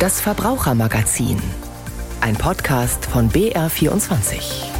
Das 0.00 0.18
Verbrauchermagazin. 0.18 1.36
Ein 2.22 2.34
Podcast 2.34 3.04
von 3.04 3.28
BR24. 3.28 4.70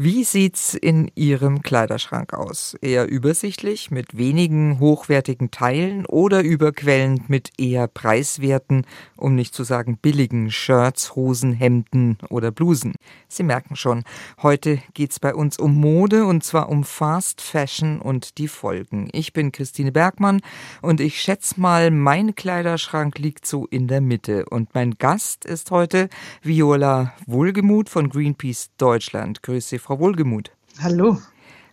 Wie 0.00 0.22
sieht's 0.22 0.74
in 0.74 1.10
Ihrem 1.16 1.60
Kleiderschrank 1.62 2.34
aus? 2.34 2.74
Eher 2.80 3.08
übersichtlich 3.08 3.90
mit 3.90 4.16
wenigen 4.16 4.78
hochwertigen 4.78 5.50
Teilen 5.50 6.06
oder 6.06 6.40
überquellend 6.44 7.28
mit 7.28 7.50
eher 7.58 7.88
preiswerten, 7.88 8.86
um 9.16 9.34
nicht 9.34 9.52
zu 9.52 9.64
sagen 9.64 9.98
billigen 10.00 10.52
Shirts, 10.52 11.16
Hosen, 11.16 11.52
Hemden 11.52 12.16
oder 12.30 12.52
Blusen? 12.52 12.94
Sie 13.30 13.42
merken 13.42 13.76
schon, 13.76 14.04
heute 14.42 14.78
geht's 14.94 15.20
bei 15.20 15.34
uns 15.34 15.58
um 15.58 15.74
Mode 15.74 16.24
und 16.24 16.42
zwar 16.42 16.70
um 16.70 16.82
Fast 16.82 17.42
Fashion 17.42 18.00
und 18.00 18.38
die 18.38 18.48
Folgen. 18.48 19.10
Ich 19.12 19.34
bin 19.34 19.52
Christine 19.52 19.92
Bergmann 19.92 20.40
und 20.80 21.00
ich 21.00 21.20
schätze 21.20 21.60
mal, 21.60 21.90
mein 21.90 22.34
Kleiderschrank 22.34 23.18
liegt 23.18 23.46
so 23.46 23.66
in 23.66 23.86
der 23.86 24.00
Mitte 24.00 24.46
und 24.46 24.74
mein 24.74 24.94
Gast 24.94 25.44
ist 25.44 25.70
heute 25.70 26.08
Viola 26.42 27.12
Wohlgemuth 27.26 27.90
von 27.90 28.08
Greenpeace 28.08 28.70
Deutschland. 28.78 29.42
Grüße 29.42 29.78
Frau 29.78 29.98
Wohlgemuth. 29.98 30.50
Hallo. 30.80 31.18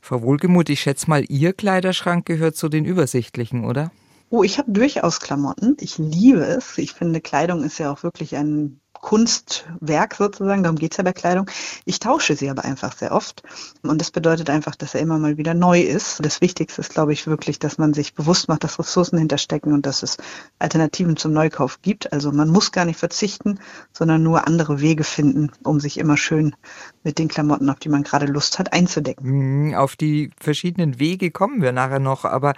Frau 0.01 0.21
Wohlgemuth, 0.21 0.69
ich 0.69 0.81
schätze 0.81 1.09
mal, 1.09 1.23
Ihr 1.29 1.53
Kleiderschrank 1.53 2.25
gehört 2.25 2.57
zu 2.57 2.67
den 2.67 2.83
übersichtlichen, 2.83 3.63
oder? 3.63 3.91
Oh, 4.29 4.43
ich 4.43 4.57
habe 4.57 4.71
durchaus 4.71 5.21
Klamotten. 5.21 5.77
Ich 5.79 5.97
liebe 5.97 6.43
es. 6.45 6.77
Ich 6.77 6.91
finde, 6.91 7.21
Kleidung 7.21 7.63
ist 7.63 7.77
ja 7.77 7.91
auch 7.91 8.03
wirklich 8.03 8.35
ein 8.35 8.81
Kunstwerk 9.05 10.15
sozusagen, 10.15 10.63
darum 10.63 10.79
geht 10.79 10.93
es 10.93 10.97
ja 10.97 11.03
bei 11.03 11.13
Kleidung. 11.13 11.47
Ich 11.85 11.99
tausche 11.99 12.35
sie 12.35 12.49
aber 12.49 12.65
einfach 12.65 12.97
sehr 12.97 13.11
oft 13.11 13.43
und 13.83 14.01
das 14.01 14.09
bedeutet 14.09 14.49
einfach, 14.49 14.75
dass 14.75 14.95
er 14.95 15.01
immer 15.01 15.19
mal 15.19 15.37
wieder 15.37 15.53
neu 15.53 15.79
ist. 15.79 16.25
Das 16.25 16.41
Wichtigste 16.41 16.81
ist, 16.81 16.91
glaube 16.91 17.13
ich, 17.13 17.27
wirklich, 17.27 17.59
dass 17.59 17.77
man 17.77 17.93
sich 17.93 18.15
bewusst 18.15 18.47
macht, 18.47 18.63
dass 18.63 18.79
Ressourcen 18.79 19.19
hinterstecken 19.19 19.73
und 19.73 19.85
dass 19.85 20.01
es 20.01 20.17
Alternativen 20.57 21.17
zum 21.17 21.33
Neukauf 21.33 21.83
gibt. 21.83 22.11
Also 22.13 22.31
man 22.31 22.49
muss 22.49 22.71
gar 22.71 22.85
nicht 22.85 22.97
verzichten, 22.97 23.59
sondern 23.93 24.23
nur 24.23 24.47
andere 24.47 24.81
Wege 24.81 25.03
finden, 25.03 25.51
um 25.63 25.79
sich 25.79 25.99
immer 25.99 26.17
schön 26.17 26.55
mit 27.03 27.19
den 27.19 27.27
Klamotten, 27.27 27.69
auf 27.69 27.77
die 27.77 27.89
man 27.89 28.01
gerade 28.01 28.25
Lust 28.25 28.57
hat, 28.57 28.73
einzudecken. 28.73 29.23
Hm, 29.23 29.73
auf 29.75 29.95
die 29.95 30.31
verschiedenen 30.39 30.97
Wege 30.97 31.29
kommen 31.29 31.61
wir 31.61 31.73
nachher 31.73 31.99
noch, 31.99 32.25
aber 32.25 32.53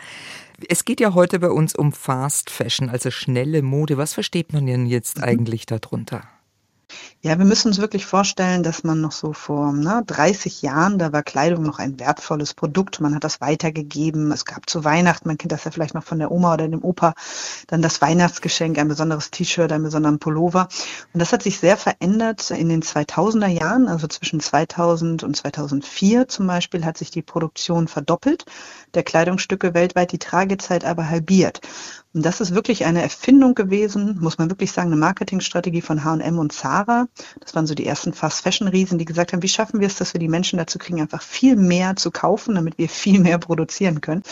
es 0.70 0.86
geht 0.86 1.02
ja 1.02 1.14
heute 1.14 1.39
bei 1.39 1.50
uns 1.50 1.76
um 1.76 1.92
Fast 1.92 2.50
Fashion, 2.50 2.89
also 2.89 3.11
schnelle 3.11 3.61
Mode. 3.61 3.98
Was 3.98 4.14
versteht 4.14 4.54
man 4.54 4.66
denn 4.66 4.86
jetzt 4.86 5.17
mhm. 5.17 5.26
eigentlich 5.26 5.66
darunter? 5.66 6.22
Ja, 7.22 7.38
wir 7.38 7.46
müssen 7.46 7.70
uns 7.70 7.80
wirklich 7.80 8.06
vorstellen, 8.06 8.64
dass 8.64 8.84
man 8.84 9.02
noch 9.02 9.12
so 9.12 9.34
vor 9.34 9.74
ne, 9.74 10.04
30 10.06 10.62
Jahren, 10.62 10.98
da 10.98 11.12
war 11.12 11.24
Kleidung 11.24 11.64
noch 11.64 11.80
ein 11.80 12.00
wertvolles 12.00 12.54
Produkt. 12.54 13.02
Man 13.02 13.16
hat 13.16 13.24
das 13.24 13.42
weitergegeben. 13.42 14.32
Es 14.32 14.46
gab 14.46 14.70
zu 14.70 14.84
Weihnachten, 14.86 15.28
man 15.28 15.38
kennt 15.38 15.52
das 15.52 15.66
ja 15.66 15.72
vielleicht 15.72 15.96
noch 15.96 16.04
von 16.04 16.20
der 16.20 16.32
Oma 16.32 16.54
oder 16.54 16.68
dem 16.68 16.84
Opa, 16.84 17.14
dann 17.68 17.82
das 17.82 18.02
Weihnachtsgeschenk, 18.02 18.78
ein 18.78 18.88
besonderes 18.88 19.32
T-Shirt, 19.32 19.72
einen 19.72 19.84
besonderen 19.84 20.20
Pullover. 20.20 20.70
Und 21.14 21.20
das 21.20 21.34
hat 21.34 21.44
sich 21.44 21.60
sehr 21.60 21.76
verändert 21.76 22.52
in 22.52 22.70
den 22.70 22.84
2000er 22.84 23.48
Jahren. 23.48 23.88
Also 23.88 24.08
zwischen 24.08 24.40
2000 24.40 25.24
und 25.24 25.36
2004 25.36 26.28
zum 26.28 26.48
Beispiel 26.48 26.86
hat 26.86 26.98
sich 26.98 27.12
die 27.12 27.24
Produktion 27.24 27.88
verdoppelt, 27.88 28.46
der 28.94 29.04
Kleidungsstücke 29.04 29.74
weltweit 29.74 30.12
die 30.12 30.20
Tragezeit 30.20 30.86
aber 30.86 31.10
halbiert. 31.10 31.62
Und 32.18 32.23
das 32.23 32.42
ist 32.42 32.56
wirklich 32.56 32.84
eine 32.86 33.04
Erfindung 33.04 33.54
gewesen, 33.54 34.18
muss 34.20 34.40
man 34.40 34.50
wirklich 34.50 34.72
sagen, 34.72 34.88
eine 34.88 34.96
Marketingstrategie 34.96 35.84
von 35.84 36.04
H&M 36.04 36.40
und 36.40 36.52
Zara. 36.52 37.08
Das 37.40 37.54
waren 37.54 37.68
so 37.68 37.76
die 37.76 37.86
ersten 37.86 38.12
Fast-Fashion-Riesen, 38.12 38.98
die 38.98 39.06
gesagt 39.06 39.34
haben, 39.34 39.44
wie 39.44 39.48
schaffen 39.48 39.82
wir 39.82 39.86
es, 39.86 39.98
dass 39.98 40.14
wir 40.14 40.20
die 40.20 40.28
Menschen 40.28 40.58
dazu 40.58 40.80
kriegen, 40.80 41.00
einfach 41.00 41.22
viel 41.22 41.56
mehr 41.56 41.95
zu 41.95 42.10
kaufen, 42.10 42.56
damit 42.56 42.80
wir 42.80 42.90
viel 42.90 43.20
mehr 43.20 43.38
produzieren 43.38 44.02
können. 44.02 44.23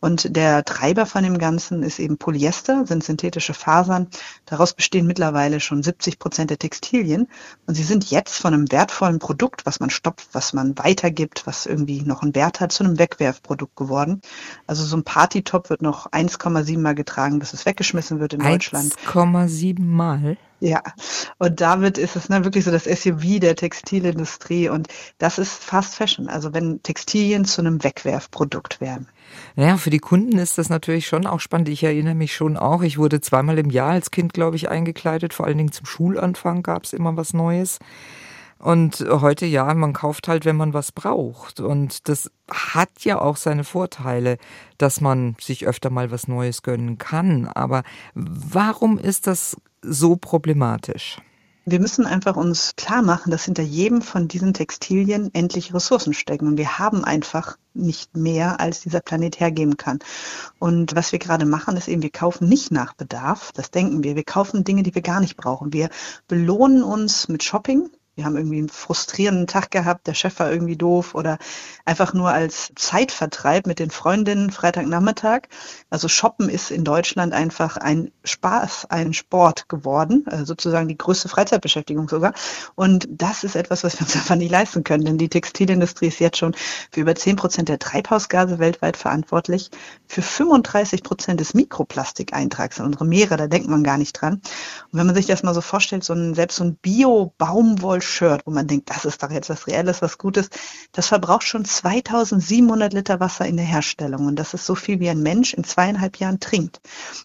Und 0.00 0.36
der 0.36 0.66
Treiber 0.66 1.06
von 1.06 1.22
dem 1.22 1.38
Ganzen 1.38 1.82
ist 1.82 1.98
eben 1.98 2.18
Polyester, 2.18 2.84
sind 2.86 3.02
synthetische 3.02 3.54
Fasern. 3.54 4.08
Daraus 4.44 4.74
bestehen 4.74 5.06
mittlerweile 5.06 5.60
schon 5.60 5.82
70 5.82 6.18
Prozent 6.18 6.50
der 6.50 6.58
Textilien. 6.58 7.26
Und 7.66 7.74
sie 7.74 7.84
sind 7.84 8.10
jetzt 8.10 8.36
von 8.36 8.52
einem 8.52 8.70
wertvollen 8.70 9.18
Produkt, 9.18 9.64
was 9.64 9.80
man 9.80 9.88
stopft, 9.88 10.28
was 10.34 10.52
man 10.52 10.76
weitergibt, 10.76 11.46
was 11.46 11.64
irgendwie 11.64 12.02
noch 12.02 12.20
einen 12.20 12.34
Wert 12.34 12.60
hat, 12.60 12.70
zu 12.70 12.84
einem 12.84 12.98
Wegwerfprodukt 12.98 13.76
geworden. 13.76 14.20
Also 14.66 14.84
so 14.84 14.94
ein 14.98 15.04
Partytop 15.04 15.70
wird 15.70 15.80
noch 15.80 16.12
1,7 16.12 16.78
mal 16.78 16.94
getragen 16.94 17.29
sagen, 17.30 17.40
dass 17.40 17.52
es 17.52 17.66
weggeschmissen 17.66 18.20
wird 18.20 18.34
in 18.34 18.40
Deutschland. 18.40 18.94
1,7 19.06 19.80
Mal. 19.80 20.36
Ja, 20.62 20.82
und 21.38 21.60
damit 21.62 21.96
ist 21.96 22.16
es 22.16 22.28
ne, 22.28 22.44
wirklich 22.44 22.64
so 22.64 22.70
das 22.70 22.84
SUV 22.84 23.40
der 23.40 23.56
Textilindustrie 23.56 24.68
und 24.68 24.88
das 25.16 25.38
ist 25.38 25.64
Fast 25.64 25.94
Fashion, 25.94 26.28
also 26.28 26.52
wenn 26.52 26.82
Textilien 26.82 27.46
zu 27.46 27.62
einem 27.62 27.82
Wegwerfprodukt 27.82 28.80
werden. 28.80 29.08
Ja, 29.56 29.78
für 29.78 29.88
die 29.88 30.00
Kunden 30.00 30.36
ist 30.38 30.58
das 30.58 30.68
natürlich 30.68 31.06
schon 31.06 31.26
auch 31.26 31.40
spannend. 31.40 31.70
Ich 31.70 31.82
erinnere 31.82 32.14
mich 32.14 32.34
schon 32.34 32.58
auch, 32.58 32.82
ich 32.82 32.98
wurde 32.98 33.22
zweimal 33.22 33.58
im 33.58 33.70
Jahr 33.70 33.92
als 33.92 34.10
Kind, 34.10 34.34
glaube 34.34 34.56
ich, 34.56 34.68
eingekleidet, 34.68 35.32
vor 35.32 35.46
allen 35.46 35.56
Dingen 35.56 35.72
zum 35.72 35.86
Schulanfang 35.86 36.62
gab 36.62 36.84
es 36.84 36.92
immer 36.92 37.16
was 37.16 37.32
Neues. 37.32 37.78
Und 38.60 39.02
heute 39.08 39.46
ja, 39.46 39.72
man 39.72 39.94
kauft 39.94 40.28
halt, 40.28 40.44
wenn 40.44 40.56
man 40.56 40.74
was 40.74 40.92
braucht. 40.92 41.60
Und 41.60 42.08
das 42.08 42.30
hat 42.50 42.90
ja 43.00 43.18
auch 43.18 43.36
seine 43.36 43.64
Vorteile, 43.64 44.36
dass 44.76 45.00
man 45.00 45.34
sich 45.40 45.66
öfter 45.66 45.88
mal 45.88 46.10
was 46.10 46.28
Neues 46.28 46.62
gönnen 46.62 46.98
kann. 46.98 47.48
Aber 47.48 47.82
warum 48.14 48.98
ist 48.98 49.26
das 49.26 49.56
so 49.80 50.16
problematisch? 50.16 51.18
Wir 51.64 51.80
müssen 51.80 52.04
einfach 52.04 52.36
uns 52.36 52.74
klar 52.76 53.00
machen, 53.02 53.30
dass 53.30 53.44
hinter 53.44 53.62
jedem 53.62 54.02
von 54.02 54.28
diesen 54.28 54.52
Textilien 54.52 55.30
endlich 55.32 55.72
Ressourcen 55.72 56.12
stecken. 56.12 56.46
Und 56.46 56.58
wir 56.58 56.78
haben 56.78 57.04
einfach 57.04 57.56
nicht 57.72 58.14
mehr, 58.14 58.60
als 58.60 58.80
dieser 58.80 59.00
Planet 59.00 59.40
hergeben 59.40 59.78
kann. 59.78 60.00
Und 60.58 60.94
was 60.96 61.12
wir 61.12 61.18
gerade 61.18 61.46
machen, 61.46 61.76
ist 61.76 61.88
eben, 61.88 62.02
wir 62.02 62.10
kaufen 62.10 62.48
nicht 62.48 62.72
nach 62.72 62.92
Bedarf. 62.92 63.52
Das 63.54 63.70
denken 63.70 64.02
wir. 64.02 64.16
Wir 64.16 64.24
kaufen 64.24 64.64
Dinge, 64.64 64.82
die 64.82 64.94
wir 64.94 65.02
gar 65.02 65.20
nicht 65.20 65.36
brauchen. 65.36 65.72
Wir 65.72 65.88
belohnen 66.28 66.82
uns 66.82 67.28
mit 67.28 67.42
Shopping 67.42 67.88
wir 68.20 68.26
haben 68.26 68.36
irgendwie 68.36 68.58
einen 68.58 68.68
frustrierenden 68.68 69.46
Tag 69.46 69.70
gehabt, 69.70 70.06
der 70.06 70.12
Chef 70.12 70.38
war 70.40 70.52
irgendwie 70.52 70.76
doof 70.76 71.14
oder 71.14 71.38
einfach 71.86 72.12
nur 72.12 72.28
als 72.28 72.70
Zeitvertreib 72.76 73.66
mit 73.66 73.78
den 73.78 73.90
Freundinnen 73.90 74.50
Freitagnachmittag. 74.50 75.48
Also 75.88 76.06
Shoppen 76.06 76.50
ist 76.50 76.70
in 76.70 76.84
Deutschland 76.84 77.32
einfach 77.32 77.78
ein 77.78 78.12
Spaß, 78.24 78.90
ein 78.90 79.14
Sport 79.14 79.70
geworden, 79.70 80.24
also 80.26 80.44
sozusagen 80.44 80.86
die 80.86 80.98
größte 80.98 81.30
Freizeitbeschäftigung 81.30 82.10
sogar. 82.10 82.34
Und 82.74 83.08
das 83.10 83.42
ist 83.42 83.56
etwas, 83.56 83.84
was 83.84 83.94
wir 83.94 84.02
uns 84.02 84.14
einfach 84.16 84.36
nicht 84.36 84.50
leisten 84.50 84.84
können, 84.84 85.06
denn 85.06 85.16
die 85.16 85.30
Textilindustrie 85.30 86.08
ist 86.08 86.20
jetzt 86.20 86.36
schon 86.36 86.54
für 86.90 87.00
über 87.00 87.14
10 87.14 87.36
Prozent 87.36 87.70
der 87.70 87.78
Treibhausgase 87.78 88.58
weltweit 88.58 88.98
verantwortlich, 88.98 89.70
für 90.06 90.20
35 90.20 91.02
Prozent 91.02 91.40
des 91.40 91.54
Mikroplastikeintrags 91.54 92.80
in 92.80 92.84
unsere 92.84 93.06
Meere, 93.06 93.38
da 93.38 93.46
denkt 93.46 93.70
man 93.70 93.82
gar 93.82 93.96
nicht 93.96 94.12
dran. 94.12 94.34
Und 94.34 94.98
wenn 94.98 95.06
man 95.06 95.14
sich 95.14 95.24
das 95.24 95.42
mal 95.42 95.54
so 95.54 95.62
vorstellt, 95.62 96.04
so 96.04 96.12
ein, 96.12 96.34
selbst 96.34 96.56
so 96.56 96.64
ein 96.64 96.76
Bio-Baumwoll-Shirt, 98.10 98.42
wo 98.44 98.50
man 98.50 98.66
denkt, 98.66 98.90
das 98.90 99.04
ist 99.04 99.22
doch 99.22 99.30
jetzt 99.30 99.48
was 99.50 99.66
Reelles, 99.66 100.02
was 100.02 100.18
Gutes, 100.18 100.50
das 100.92 101.08
verbraucht 101.08 101.44
schon 101.44 101.64
2700 101.64 102.92
Liter 102.92 103.20
Wasser 103.20 103.46
in 103.46 103.56
der 103.56 103.66
Herstellung. 103.66 104.26
Und 104.26 104.36
das 104.36 104.54
ist 104.54 104.66
so 104.66 104.74
viel, 104.74 105.00
wie 105.00 105.08
ein 105.08 105.22
Mensch 105.22 105.54
in 105.54 105.64
zweieinhalb 105.64 106.16
Jahren 106.16 106.40
trinkt. 106.40 106.80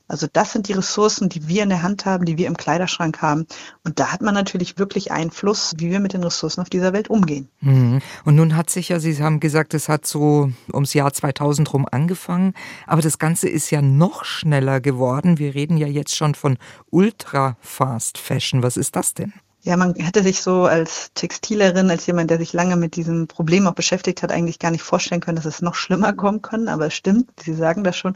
Also 0.08 0.28
das 0.32 0.54
sind 0.54 0.68
die 0.68 0.74
Ressourcen, 0.74 1.30
die 1.30 1.48
wir 1.48 1.64
in 1.64 1.70
der 1.70 1.82
Hand 1.82 2.06
haben, 2.06 2.26
die 2.26 2.38
wir 2.38 2.48
im 2.48 2.58
Kleiderschrank 2.58 3.22
haben. 3.22 3.46
Und 3.84 4.00
da 4.00 4.12
hat 4.12 4.22
man 4.22 4.34
natürlich 4.34 4.78
wirklich 4.78 5.12
Einfluss, 5.12 5.74
wie 5.78 5.90
wir 5.90 6.00
mit 6.00 6.14
den 6.14 6.24
Ressourcen 6.24 6.62
auf 6.62 6.70
dieser 6.70 6.94
Welt 6.94 7.10
umgehen. 7.10 7.50
Mhm. 7.62 8.02
Und 8.24 8.36
nun 8.36 8.56
hat 8.56 8.70
sich 8.70 8.90
ja, 8.90 9.00
Sie 9.00 9.22
haben 9.22 9.40
gesagt, 9.40 9.74
es 9.74 9.90
hat 9.90 10.06
so 10.06 10.52
ums 10.74 10.94
Jahr 10.94 11.14
2000 11.14 11.74
rum 11.74 11.88
angefangen. 11.90 12.54
Aber 12.88 13.02
das 13.02 13.20
Ganze 13.20 13.50
ist 13.50 13.72
ja 13.72 13.82
noch 13.82 14.26
schneller 14.26 14.82
geworden. 14.82 15.38
Wir 15.38 15.56
reden 15.56 15.78
ja 15.78 15.88
jetzt 15.88 16.16
schon 16.16 16.36
von 16.36 16.58
Ultra 16.90 17.58
Fast 17.62 18.18
Fashion. 18.18 18.64
Was 18.64 18.78
ist 18.78 18.96
das 18.96 19.14
denn? 19.14 19.34
Ja, 19.66 19.78
man 19.78 19.96
hätte 19.96 20.22
sich 20.22 20.44
so 20.44 20.66
als 20.66 21.12
Textilerin, 21.16 21.90
als 21.90 22.06
jemand, 22.06 22.30
der 22.30 22.38
sich 22.38 22.54
lange 22.54 22.76
mit 22.76 22.96
diesem 22.96 23.26
Problem 23.28 23.66
auch 23.66 23.74
beschäftigt 23.74 24.22
hat, 24.22 24.32
eigentlich 24.32 24.60
gar 24.60 24.70
nicht 24.70 24.84
vorstellen 24.84 25.22
können, 25.22 25.38
dass 25.38 25.46
es 25.46 25.64
noch 25.64 25.74
schlimmer 25.74 26.14
kommen 26.14 26.44
kann. 26.44 26.68
Aber 26.68 26.86
es 26.86 26.94
stimmt, 26.94 27.32
Sie 27.44 27.56
sagen 27.56 27.84
das 27.84 27.98
schon. 27.98 28.16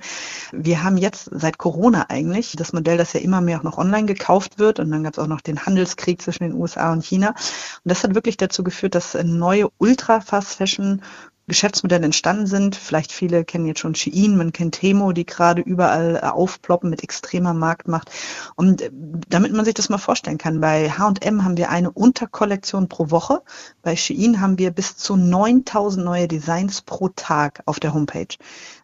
Wir 0.51 0.83
haben 0.83 0.95
jetzt 0.97 1.27
seit 1.33 1.57
Corona 1.57 2.05
eigentlich 2.09 2.53
das 2.55 2.71
Modell, 2.71 2.97
das 2.97 3.13
ja 3.13 3.21
immer 3.21 3.41
mehr 3.41 3.57
auch 3.57 3.63
noch 3.63 3.79
online 3.79 4.05
gekauft 4.05 4.59
wird. 4.59 4.79
Und 4.79 4.91
dann 4.91 5.03
gab 5.03 5.13
es 5.13 5.19
auch 5.19 5.25
noch 5.25 5.41
den 5.41 5.65
Handelskrieg 5.65 6.21
zwischen 6.21 6.43
den 6.43 6.53
USA 6.53 6.93
und 6.93 7.03
China. 7.03 7.29
Und 7.29 7.35
das 7.83 8.03
hat 8.03 8.13
wirklich 8.13 8.37
dazu 8.37 8.63
geführt, 8.63 8.93
dass 8.93 9.15
neue 9.15 9.69
Ultra-Fast-Fashion 9.79 11.01
Geschäftsmodelle 11.49 12.05
entstanden 12.05 12.47
sind. 12.47 12.77
Vielleicht 12.77 13.11
viele 13.11 13.43
kennen 13.43 13.65
jetzt 13.65 13.81
schon 13.81 13.95
Shein, 13.95 14.37
man 14.37 14.53
kennt 14.53 14.75
Temo, 14.75 15.11
die 15.11 15.25
gerade 15.25 15.61
überall 15.61 16.15
äh, 16.15 16.27
aufploppen 16.27 16.89
mit 16.89 17.03
extremer 17.03 17.53
Marktmacht. 17.53 18.09
Und 18.55 18.81
äh, 18.81 18.91
damit 19.27 19.51
man 19.51 19.65
sich 19.65 19.73
das 19.73 19.89
mal 19.89 19.97
vorstellen 19.97 20.37
kann, 20.37 20.61
bei 20.61 20.89
H&M 20.89 21.43
haben 21.43 21.57
wir 21.57 21.69
eine 21.69 21.91
Unterkollektion 21.91 22.87
pro 22.87 23.11
Woche. 23.11 23.41
Bei 23.81 23.97
Shein 23.97 24.39
haben 24.39 24.57
wir 24.57 24.71
bis 24.71 24.95
zu 24.95 25.17
9000 25.17 26.05
neue 26.05 26.27
Designs 26.29 26.81
pro 26.81 27.09
Tag 27.09 27.61
auf 27.65 27.81
der 27.81 27.93
Homepage. 27.93 28.37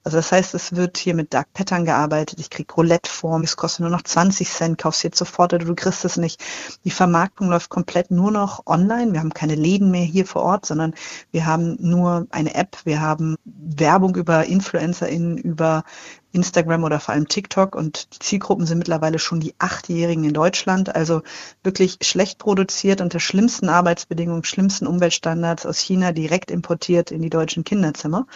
Also 0.05 0.17
das 0.17 0.31
heißt, 0.31 0.53
es 0.53 0.75
wird 0.75 0.99
hier 0.99 1.15
mit 1.15 1.33
Dark 1.33 1.51
Pattern 1.53 1.83
gearbeitet. 1.83 2.39
Ich 2.39 2.51
kriege 2.51 2.71
Roulette-Form. 2.75 3.41
Es 3.41 3.57
kostet 3.57 3.79
nur 3.81 3.89
noch 3.89 4.03
20 4.03 4.47
Cent. 4.47 4.77
Kaufst 4.77 5.03
jetzt 5.03 5.17
sofort 5.17 5.51
oder 5.51 5.65
du 5.65 5.73
kriegst 5.73 6.05
es 6.05 6.15
nicht. 6.15 6.43
Die 6.83 6.91
Vermarktung 6.91 7.49
läuft 7.49 7.71
komplett 7.71 8.11
nur 8.11 8.29
noch 8.29 8.67
online. 8.67 9.13
Wir 9.13 9.19
haben 9.19 9.33
keine 9.33 9.55
Läden 9.55 9.89
mehr 9.89 10.03
hier 10.03 10.27
vor 10.27 10.43
Ort, 10.43 10.67
sondern 10.67 10.93
wir 11.31 11.47
haben 11.47 11.75
nur 11.79 12.27
eine 12.29 12.53
App. 12.53 12.77
Wir 12.85 13.01
haben 13.01 13.35
Werbung 13.45 14.15
über 14.15 14.45
InfluencerInnen, 14.45 15.39
über 15.39 15.83
Instagram 16.35 16.83
oder 16.83 16.99
vor 16.99 17.13
allem 17.13 17.27
TikTok 17.27 17.75
und 17.75 18.13
die 18.13 18.19
Zielgruppen 18.19 18.65
sind 18.65 18.77
mittlerweile 18.77 19.19
schon 19.19 19.39
die 19.39 19.55
Achtjährigen 19.57 20.25
in 20.25 20.33
Deutschland. 20.33 20.93
Also 20.93 21.21
wirklich 21.63 21.97
schlecht 22.01 22.37
produziert 22.37 23.01
unter 23.01 23.19
schlimmsten 23.19 23.69
Arbeitsbedingungen, 23.69 24.43
schlimmsten 24.43 24.85
Umweltstandards 24.85 25.65
aus 25.65 25.79
China 25.79 26.11
direkt 26.11 26.51
importiert 26.51 27.09
in 27.09 27.21
die 27.21 27.29
deutschen 27.29 27.63
Kinderzimmer. 27.63 28.27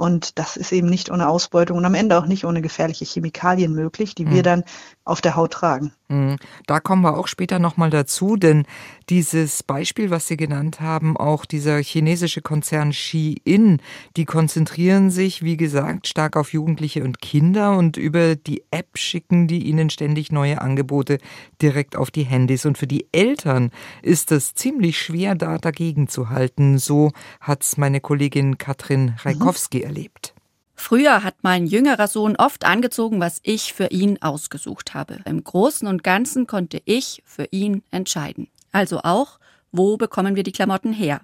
Und 0.00 0.38
das 0.38 0.56
ist 0.56 0.72
eben 0.72 0.88
nicht 0.88 1.10
ohne 1.10 1.28
Ausbeutung 1.28 1.76
und 1.76 1.84
am 1.84 1.92
Ende 1.92 2.16
auch 2.16 2.24
nicht 2.24 2.46
ohne 2.46 2.62
gefährliche 2.62 3.04
Chemikalien 3.04 3.74
möglich, 3.74 4.14
die 4.14 4.24
mhm. 4.24 4.30
wir 4.30 4.42
dann 4.42 4.64
auf 5.04 5.20
der 5.20 5.36
Haut 5.36 5.52
tragen. 5.52 5.92
Mhm. 6.08 6.36
Da 6.66 6.80
kommen 6.80 7.02
wir 7.02 7.18
auch 7.18 7.28
später 7.28 7.58
nochmal 7.58 7.90
dazu, 7.90 8.36
denn 8.36 8.64
dieses 9.10 9.62
Beispiel, 9.62 10.08
was 10.08 10.26
Sie 10.26 10.38
genannt 10.38 10.80
haben, 10.80 11.18
auch 11.18 11.44
dieser 11.44 11.82
chinesische 11.82 12.40
Konzern 12.40 12.94
Shein, 12.94 13.82
die 14.16 14.24
konzentrieren 14.24 15.10
sich, 15.10 15.42
wie 15.42 15.58
gesagt, 15.58 16.08
stark 16.08 16.34
auf 16.38 16.54
Jugendliche 16.54 17.04
und 17.04 17.20
Kinder 17.20 17.76
und 17.76 17.98
über 17.98 18.36
die 18.36 18.62
App 18.70 18.96
schicken 18.96 19.48
die 19.48 19.66
ihnen 19.66 19.90
ständig 19.90 20.32
neue 20.32 20.62
Angebote 20.62 21.18
direkt 21.60 21.94
auf 21.94 22.10
die 22.10 22.22
Handys. 22.22 22.64
Und 22.64 22.78
für 22.78 22.86
die 22.86 23.06
Eltern 23.12 23.70
ist 24.00 24.32
es 24.32 24.54
ziemlich 24.54 24.98
schwer, 24.98 25.34
da 25.34 25.58
dagegen 25.58 26.08
zu 26.08 26.30
halten. 26.30 26.78
So 26.78 27.10
hat 27.40 27.64
es 27.64 27.76
meine 27.76 28.00
Kollegin 28.00 28.56
Katrin 28.56 29.16
Reikowski 29.22 29.80
mhm 29.80 29.89
erlebt. 29.90 30.34
Früher 30.74 31.22
hat 31.22 31.34
mein 31.42 31.66
jüngerer 31.66 32.08
Sohn 32.08 32.36
oft 32.36 32.64
angezogen, 32.64 33.20
was 33.20 33.40
ich 33.42 33.74
für 33.74 33.88
ihn 33.88 34.22
ausgesucht 34.22 34.94
habe. 34.94 35.18
Im 35.26 35.44
Großen 35.44 35.86
und 35.86 36.02
Ganzen 36.02 36.46
konnte 36.46 36.80
ich 36.86 37.22
für 37.26 37.46
ihn 37.50 37.82
entscheiden. 37.90 38.48
Also 38.72 39.00
auch, 39.02 39.38
wo 39.72 39.98
bekommen 39.98 40.36
wir 40.36 40.42
die 40.42 40.52
Klamotten 40.52 40.92
her? 40.92 41.20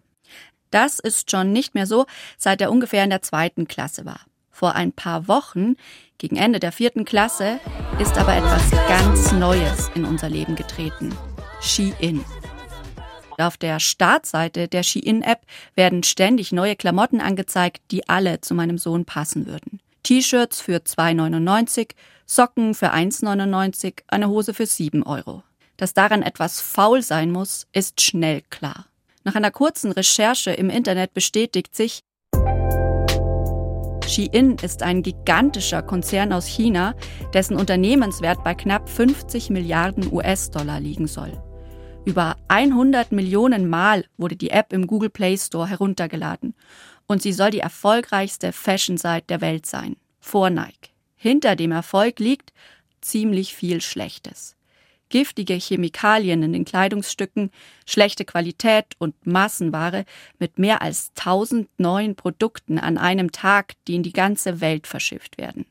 Das 0.71 0.99
ist 0.99 1.31
schon 1.31 1.53
nicht 1.53 1.75
mehr 1.75 1.87
so, 1.87 2.05
seit 2.37 2.61
er 2.61 2.71
ungefähr 2.71 3.05
in 3.05 3.11
der 3.11 3.23
zweiten 3.23 3.67
Klasse 3.67 4.05
war. 4.05 4.21
Vor 4.51 4.75
ein 4.75 4.93
paar 4.93 5.27
Wochen, 5.27 5.77
gegen 6.19 6.37
Ende 6.37 6.61
der 6.61 6.73
vierten 6.73 7.05
Klasse, 7.05 7.59
ist 7.99 8.19
aber 8.19 8.37
etwas 8.37 8.71
ganz 8.89 9.33
Neues 9.33 9.91
in 9.95 10.05
unser 10.05 10.29
Leben 10.29 10.57
getreten. 10.57 11.17
Shein. 11.63 12.25
Auf 13.39 13.57
der 13.57 13.81
Startseite 13.81 14.69
der 14.69 14.83
Shein-App 14.83 15.41
werden 15.75 16.03
ständig 16.03 16.53
neue 16.53 16.77
Klamotten 16.77 17.21
angezeigt, 17.21 17.83
die 17.91 18.09
alle 18.09 18.41
zu 18.41 18.55
meinem 18.55 18.79
Sohn 18.79 19.05
passen 19.05 19.47
würden. 19.47 19.81
T-Shirts 20.03 20.61
für 20.61 20.77
2,99, 20.79 21.91
Socken 22.25 22.75
für 22.75 22.93
1,99, 22.93 24.03
eine 24.09 24.29
Hose 24.29 24.55
für 24.55 24.67
7 24.67 25.03
Euro. 25.03 25.43
Dass 25.77 25.95
daran 25.95 26.23
etwas 26.23 26.61
faul 26.61 27.03
sein 27.03 27.31
muss, 27.31 27.67
ist 27.73 28.01
schnell 28.01 28.43
klar. 28.49 28.87
Nach 29.25 29.35
einer 29.35 29.51
kurzen 29.51 29.93
Recherche 29.93 30.53
im 30.53 30.71
Internet 30.71 31.13
bestätigt 31.13 31.75
sich, 31.75 32.01
Shein 34.07 34.57
ist 34.63 34.85
ein 34.85 35.03
gigantischer 35.03 35.83
Konzern 35.83 36.33
aus 36.33 36.47
China, 36.47 36.95
dessen 37.35 37.57
Unternehmenswert 37.57 38.45
bei 38.45 38.55
knapp 38.55 38.89
50 38.89 39.51
Milliarden 39.51 40.13
US-Dollar 40.13 40.79
liegen 40.79 41.09
soll. 41.09 41.33
Über 42.07 42.37
100 42.47 43.11
Millionen 43.11 43.69
Mal 43.69 44.05
wurde 44.17 44.37
die 44.37 44.51
App 44.51 44.73
im 44.73 44.87
Google 44.87 45.11
Play 45.11 45.37
Store 45.37 45.67
heruntergeladen 45.67 46.55
und 47.09 47.21
sie 47.21 47.33
soll 47.33 47.51
die 47.51 47.59
erfolgreichste 47.59 48.53
Fashion-Site 48.53 49.25
der 49.29 49.41
Welt 49.41 49.67
sein, 49.67 49.97
vor 50.21 50.49
Nike. 50.49 50.93
Hinter 51.17 51.57
dem 51.57 51.73
Erfolg 51.73 52.21
liegt 52.21 52.53
ziemlich 53.01 53.57
viel 53.57 53.81
Schlechtes. 53.81 54.55
Giftige 55.09 55.55
Chemikalien 55.55 56.45
in 56.45 56.53
den 56.53 56.65
Kleidungsstücken, 56.65 57.51
schlechte 57.87 58.25
Qualität 58.25 58.87
und 58.99 59.27
Massenware 59.27 60.05
mit 60.39 60.61
mehr 60.61 60.83
als 60.83 61.11
1000 61.19 61.69
neuen 61.77 62.15
Produkten 62.15 62.79
an 62.79 62.99
einem 62.99 63.33
Tag, 63.33 63.73
die 63.89 63.97
in 63.97 64.05
die 64.05 64.13
ganze 64.13 64.61
Welt 64.61 64.87
verschifft 64.87 65.39
werden. 65.39 65.67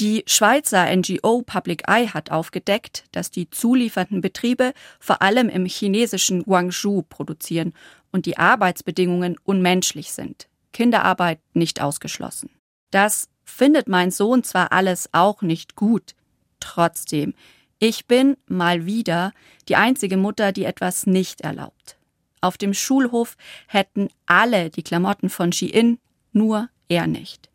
Die 0.00 0.24
Schweizer 0.26 0.94
NGO 0.94 1.42
Public 1.42 1.84
Eye 1.86 2.08
hat 2.08 2.30
aufgedeckt, 2.30 3.04
dass 3.12 3.30
die 3.30 3.50
zuliefernden 3.50 4.20
Betriebe 4.20 4.72
vor 4.98 5.22
allem 5.22 5.48
im 5.48 5.66
chinesischen 5.66 6.42
Guangzhou 6.44 7.02
produzieren 7.02 7.74
und 8.10 8.26
die 8.26 8.38
Arbeitsbedingungen 8.38 9.36
unmenschlich 9.44 10.12
sind. 10.12 10.48
Kinderarbeit 10.72 11.38
nicht 11.52 11.80
ausgeschlossen. 11.80 12.50
Das 12.90 13.28
findet 13.44 13.88
mein 13.88 14.10
Sohn 14.10 14.42
zwar 14.42 14.72
alles 14.72 15.08
auch 15.12 15.42
nicht 15.42 15.76
gut. 15.76 16.14
Trotzdem, 16.58 17.34
ich 17.78 18.06
bin 18.06 18.36
mal 18.46 18.86
wieder 18.86 19.32
die 19.68 19.76
einzige 19.76 20.16
Mutter, 20.16 20.52
die 20.52 20.64
etwas 20.64 21.06
nicht 21.06 21.42
erlaubt. 21.42 21.96
Auf 22.40 22.56
dem 22.56 22.74
Schulhof 22.74 23.36
hätten 23.66 24.08
alle 24.26 24.70
die 24.70 24.82
Klamotten 24.82 25.28
von 25.28 25.52
Shein, 25.52 25.98
nur 26.32 26.68
er 26.88 27.06
nicht. 27.06 27.51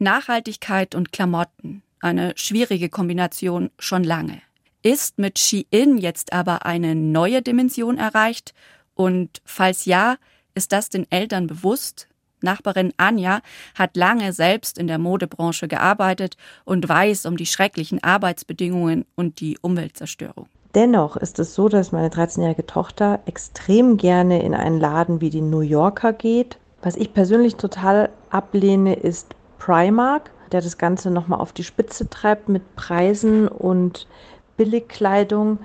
Nachhaltigkeit 0.00 0.94
und 0.94 1.12
Klamotten, 1.12 1.82
eine 2.00 2.32
schwierige 2.36 2.88
Kombination 2.88 3.70
schon 3.78 4.04
lange. 4.04 4.40
Ist 4.82 5.18
mit 5.18 5.38
Shein 5.38 5.98
jetzt 5.98 6.32
aber 6.32 6.64
eine 6.64 6.94
neue 6.94 7.42
Dimension 7.42 7.98
erreicht? 7.98 8.54
Und 8.94 9.42
falls 9.44 9.84
ja, 9.84 10.16
ist 10.54 10.72
das 10.72 10.88
den 10.88 11.10
Eltern 11.10 11.46
bewusst? 11.46 12.08
Nachbarin 12.42 12.92
Anja 12.96 13.40
hat 13.74 13.96
lange 13.96 14.32
selbst 14.32 14.78
in 14.78 14.86
der 14.86 14.98
Modebranche 14.98 15.68
gearbeitet 15.68 16.36
und 16.64 16.88
weiß 16.88 17.26
um 17.26 17.36
die 17.36 17.46
schrecklichen 17.46 18.02
Arbeitsbedingungen 18.02 19.04
und 19.14 19.40
die 19.40 19.58
Umweltzerstörung. 19.60 20.46
Dennoch 20.74 21.16
ist 21.16 21.38
es 21.38 21.54
so, 21.54 21.68
dass 21.68 21.92
meine 21.92 22.08
13-jährige 22.08 22.64
Tochter 22.64 23.20
extrem 23.26 23.96
gerne 23.96 24.42
in 24.42 24.54
einen 24.54 24.78
Laden 24.78 25.20
wie 25.20 25.30
die 25.30 25.40
New 25.40 25.60
Yorker 25.60 26.12
geht. 26.12 26.58
Was 26.80 26.96
ich 26.96 27.12
persönlich 27.12 27.56
total 27.56 28.08
ablehne, 28.30 28.94
ist 28.94 29.34
Primark, 29.60 30.30
der 30.50 30.62
das 30.62 30.78
Ganze 30.78 31.12
nochmal 31.12 31.38
auf 31.38 31.52
die 31.52 31.62
Spitze 31.62 32.10
treibt 32.10 32.48
mit 32.48 32.74
Preisen 32.74 33.46
und 33.46 34.08
Billigkleidung. 34.56 35.58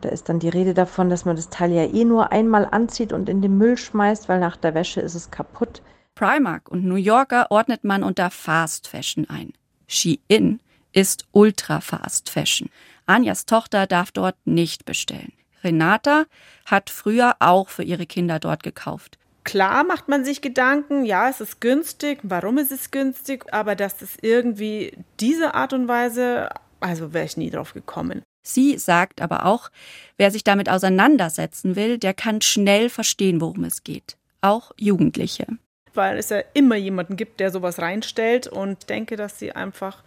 Da 0.00 0.08
ist 0.08 0.28
dann 0.28 0.40
die 0.40 0.48
Rede 0.48 0.74
davon, 0.74 1.08
dass 1.08 1.24
man 1.24 1.36
das 1.36 1.50
Teil 1.50 1.70
ja 1.70 1.84
eh 1.84 2.04
nur 2.04 2.32
einmal 2.32 2.66
anzieht 2.68 3.12
und 3.12 3.28
in 3.28 3.42
den 3.42 3.56
Müll 3.56 3.76
schmeißt, 3.76 4.28
weil 4.28 4.40
nach 4.40 4.56
der 4.56 4.74
Wäsche 4.74 5.00
ist 5.00 5.14
es 5.14 5.30
kaputt. 5.30 5.82
Primark 6.14 6.68
und 6.68 6.84
New 6.84 6.96
Yorker 6.96 7.46
ordnet 7.50 7.84
man 7.84 8.02
unter 8.02 8.30
Fast 8.30 8.88
Fashion 8.88 9.28
ein. 9.28 9.52
Shein 9.86 10.60
ist 10.92 11.26
Ultra 11.32 11.80
Fast 11.80 12.30
Fashion. 12.30 12.70
Anjas 13.06 13.46
Tochter 13.46 13.86
darf 13.86 14.10
dort 14.10 14.36
nicht 14.44 14.84
bestellen. 14.84 15.32
Renata 15.62 16.24
hat 16.66 16.90
früher 16.90 17.36
auch 17.40 17.68
für 17.68 17.82
ihre 17.82 18.06
Kinder 18.06 18.38
dort 18.38 18.62
gekauft. 18.62 19.18
Klar 19.44 19.84
macht 19.84 20.08
man 20.08 20.24
sich 20.24 20.40
Gedanken, 20.40 21.04
ja, 21.04 21.28
es 21.28 21.40
ist 21.40 21.60
günstig, 21.60 22.18
warum 22.22 22.58
ist 22.58 22.72
es 22.72 22.90
günstig, 22.90 23.44
aber 23.52 23.76
dass 23.76 23.98
das 23.98 24.16
irgendwie 24.22 24.96
diese 25.20 25.54
Art 25.54 25.74
und 25.74 25.86
Weise, 25.86 26.48
also 26.80 27.12
wäre 27.12 27.26
ich 27.26 27.36
nie 27.36 27.50
drauf 27.50 27.74
gekommen. 27.74 28.22
Sie 28.42 28.78
sagt 28.78 29.20
aber 29.20 29.46
auch, 29.46 29.70
wer 30.16 30.30
sich 30.30 30.44
damit 30.44 30.68
auseinandersetzen 30.68 31.76
will, 31.76 31.98
der 31.98 32.14
kann 32.14 32.40
schnell 32.40 32.90
verstehen, 32.90 33.40
worum 33.40 33.64
es 33.64 33.84
geht. 33.84 34.16
Auch 34.40 34.72
Jugendliche. 34.78 35.46
Weil 35.94 36.18
es 36.18 36.30
ja 36.30 36.42
immer 36.54 36.76
jemanden 36.76 37.16
gibt, 37.16 37.40
der 37.40 37.50
sowas 37.50 37.78
reinstellt 37.78 38.46
und 38.46 38.90
denke, 38.90 39.16
dass 39.16 39.38
sie 39.38 39.52
einfach 39.52 40.02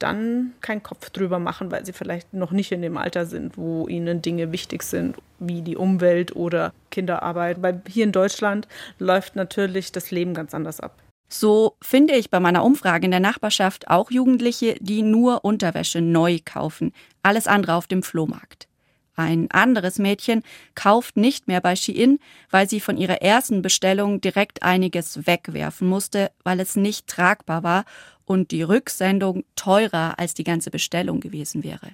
dann 0.00 0.52
keinen 0.60 0.82
Kopf 0.82 1.10
drüber 1.10 1.38
machen, 1.38 1.70
weil 1.70 1.86
sie 1.86 1.92
vielleicht 1.92 2.34
noch 2.34 2.50
nicht 2.50 2.72
in 2.72 2.82
dem 2.82 2.96
Alter 2.96 3.26
sind, 3.26 3.56
wo 3.56 3.86
ihnen 3.86 4.22
Dinge 4.22 4.50
wichtig 4.50 4.82
sind, 4.82 5.16
wie 5.38 5.62
die 5.62 5.76
Umwelt 5.76 6.34
oder 6.34 6.72
Kinderarbeit. 6.90 7.62
Weil 7.62 7.82
hier 7.88 8.04
in 8.04 8.12
Deutschland 8.12 8.66
läuft 8.98 9.36
natürlich 9.36 9.92
das 9.92 10.10
Leben 10.10 10.34
ganz 10.34 10.54
anders 10.54 10.80
ab. 10.80 10.94
So 11.28 11.76
finde 11.80 12.14
ich 12.14 12.30
bei 12.30 12.40
meiner 12.40 12.64
Umfrage 12.64 13.04
in 13.04 13.12
der 13.12 13.20
Nachbarschaft 13.20 13.88
auch 13.88 14.10
Jugendliche, 14.10 14.74
die 14.80 15.02
nur 15.02 15.44
Unterwäsche 15.44 16.00
neu 16.00 16.40
kaufen, 16.44 16.92
alles 17.22 17.46
andere 17.46 17.74
auf 17.74 17.86
dem 17.86 18.02
Flohmarkt. 18.02 18.66
Ein 19.14 19.50
anderes 19.50 19.98
Mädchen 19.98 20.42
kauft 20.74 21.16
nicht 21.16 21.46
mehr 21.46 21.60
bei 21.60 21.76
Shein, 21.76 22.18
weil 22.50 22.68
sie 22.68 22.80
von 22.80 22.96
ihrer 22.96 23.22
ersten 23.22 23.60
Bestellung 23.60 24.20
direkt 24.20 24.62
einiges 24.62 25.26
wegwerfen 25.26 25.86
musste, 25.86 26.30
weil 26.42 26.58
es 26.58 26.74
nicht 26.74 27.06
tragbar 27.06 27.62
war 27.62 27.84
und 28.30 28.52
die 28.52 28.62
Rücksendung 28.62 29.42
teurer 29.56 30.16
als 30.20 30.34
die 30.34 30.44
ganze 30.44 30.70
Bestellung 30.70 31.18
gewesen 31.18 31.64
wäre. 31.64 31.90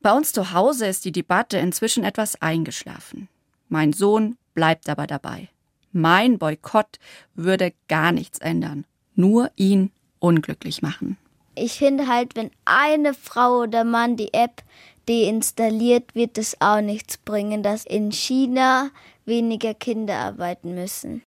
Bei 0.00 0.10
uns 0.16 0.32
zu 0.32 0.54
Hause 0.54 0.86
ist 0.86 1.04
die 1.04 1.12
Debatte 1.12 1.58
inzwischen 1.58 2.02
etwas 2.02 2.40
eingeschlafen. 2.40 3.28
Mein 3.68 3.92
Sohn 3.92 4.38
bleibt 4.54 4.88
aber 4.88 5.06
dabei. 5.06 5.48
Mein 5.92 6.38
Boykott 6.38 6.98
würde 7.34 7.74
gar 7.88 8.10
nichts 8.10 8.38
ändern, 8.38 8.86
nur 9.16 9.50
ihn 9.56 9.90
unglücklich 10.18 10.80
machen. 10.80 11.18
Ich 11.54 11.74
finde 11.74 12.06
halt, 12.08 12.36
wenn 12.36 12.50
eine 12.64 13.12
Frau 13.12 13.58
oder 13.58 13.84
Mann 13.84 14.16
die 14.16 14.32
App 14.32 14.62
deinstalliert, 15.10 16.14
wird 16.14 16.38
es 16.38 16.58
auch 16.58 16.80
nichts 16.80 17.18
bringen, 17.18 17.62
dass 17.62 17.84
in 17.84 18.12
China 18.12 18.88
weniger 19.26 19.74
Kinder 19.74 20.16
arbeiten 20.16 20.74
müssen. 20.74 21.20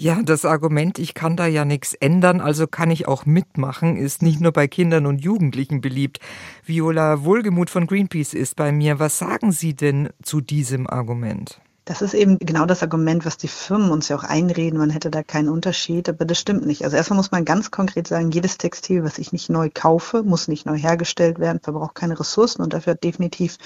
Ja, 0.00 0.22
das 0.22 0.44
Argument, 0.44 1.00
ich 1.00 1.12
kann 1.12 1.36
da 1.36 1.48
ja 1.48 1.64
nichts 1.64 1.92
ändern, 1.92 2.40
also 2.40 2.68
kann 2.68 2.88
ich 2.88 3.08
auch 3.08 3.26
mitmachen, 3.26 3.96
ist 3.96 4.22
nicht 4.22 4.40
nur 4.40 4.52
bei 4.52 4.68
Kindern 4.68 5.06
und 5.06 5.18
Jugendlichen 5.20 5.80
beliebt. 5.80 6.20
Viola 6.64 7.24
Wohlgemuth 7.24 7.68
von 7.68 7.88
Greenpeace 7.88 8.34
ist 8.34 8.54
bei 8.54 8.70
mir. 8.70 9.00
Was 9.00 9.18
sagen 9.18 9.50
Sie 9.50 9.74
denn 9.74 10.10
zu 10.22 10.40
diesem 10.40 10.86
Argument? 10.86 11.60
Das 11.84 12.00
ist 12.00 12.14
eben 12.14 12.38
genau 12.38 12.64
das 12.64 12.82
Argument, 12.84 13.24
was 13.24 13.38
die 13.38 13.48
Firmen 13.48 13.90
uns 13.90 14.08
ja 14.08 14.16
auch 14.16 14.22
einreden, 14.22 14.78
man 14.78 14.90
hätte 14.90 15.10
da 15.10 15.24
keinen 15.24 15.48
Unterschied, 15.48 16.08
aber 16.08 16.24
das 16.24 16.38
stimmt 16.38 16.64
nicht. 16.64 16.84
Also 16.84 16.96
erstmal 16.96 17.16
muss 17.16 17.32
man 17.32 17.44
ganz 17.44 17.72
konkret 17.72 18.06
sagen, 18.06 18.30
jedes 18.30 18.56
Textil, 18.56 19.02
was 19.02 19.18
ich 19.18 19.32
nicht 19.32 19.48
neu 19.48 19.68
kaufe, 19.72 20.22
muss 20.22 20.46
nicht 20.46 20.64
neu 20.64 20.76
hergestellt 20.76 21.40
werden, 21.40 21.58
verbraucht 21.60 21.96
keine 21.96 22.20
Ressourcen 22.20 22.62
und 22.62 22.72
dafür 22.72 22.92
hat 22.92 23.02
definitiv 23.02 23.56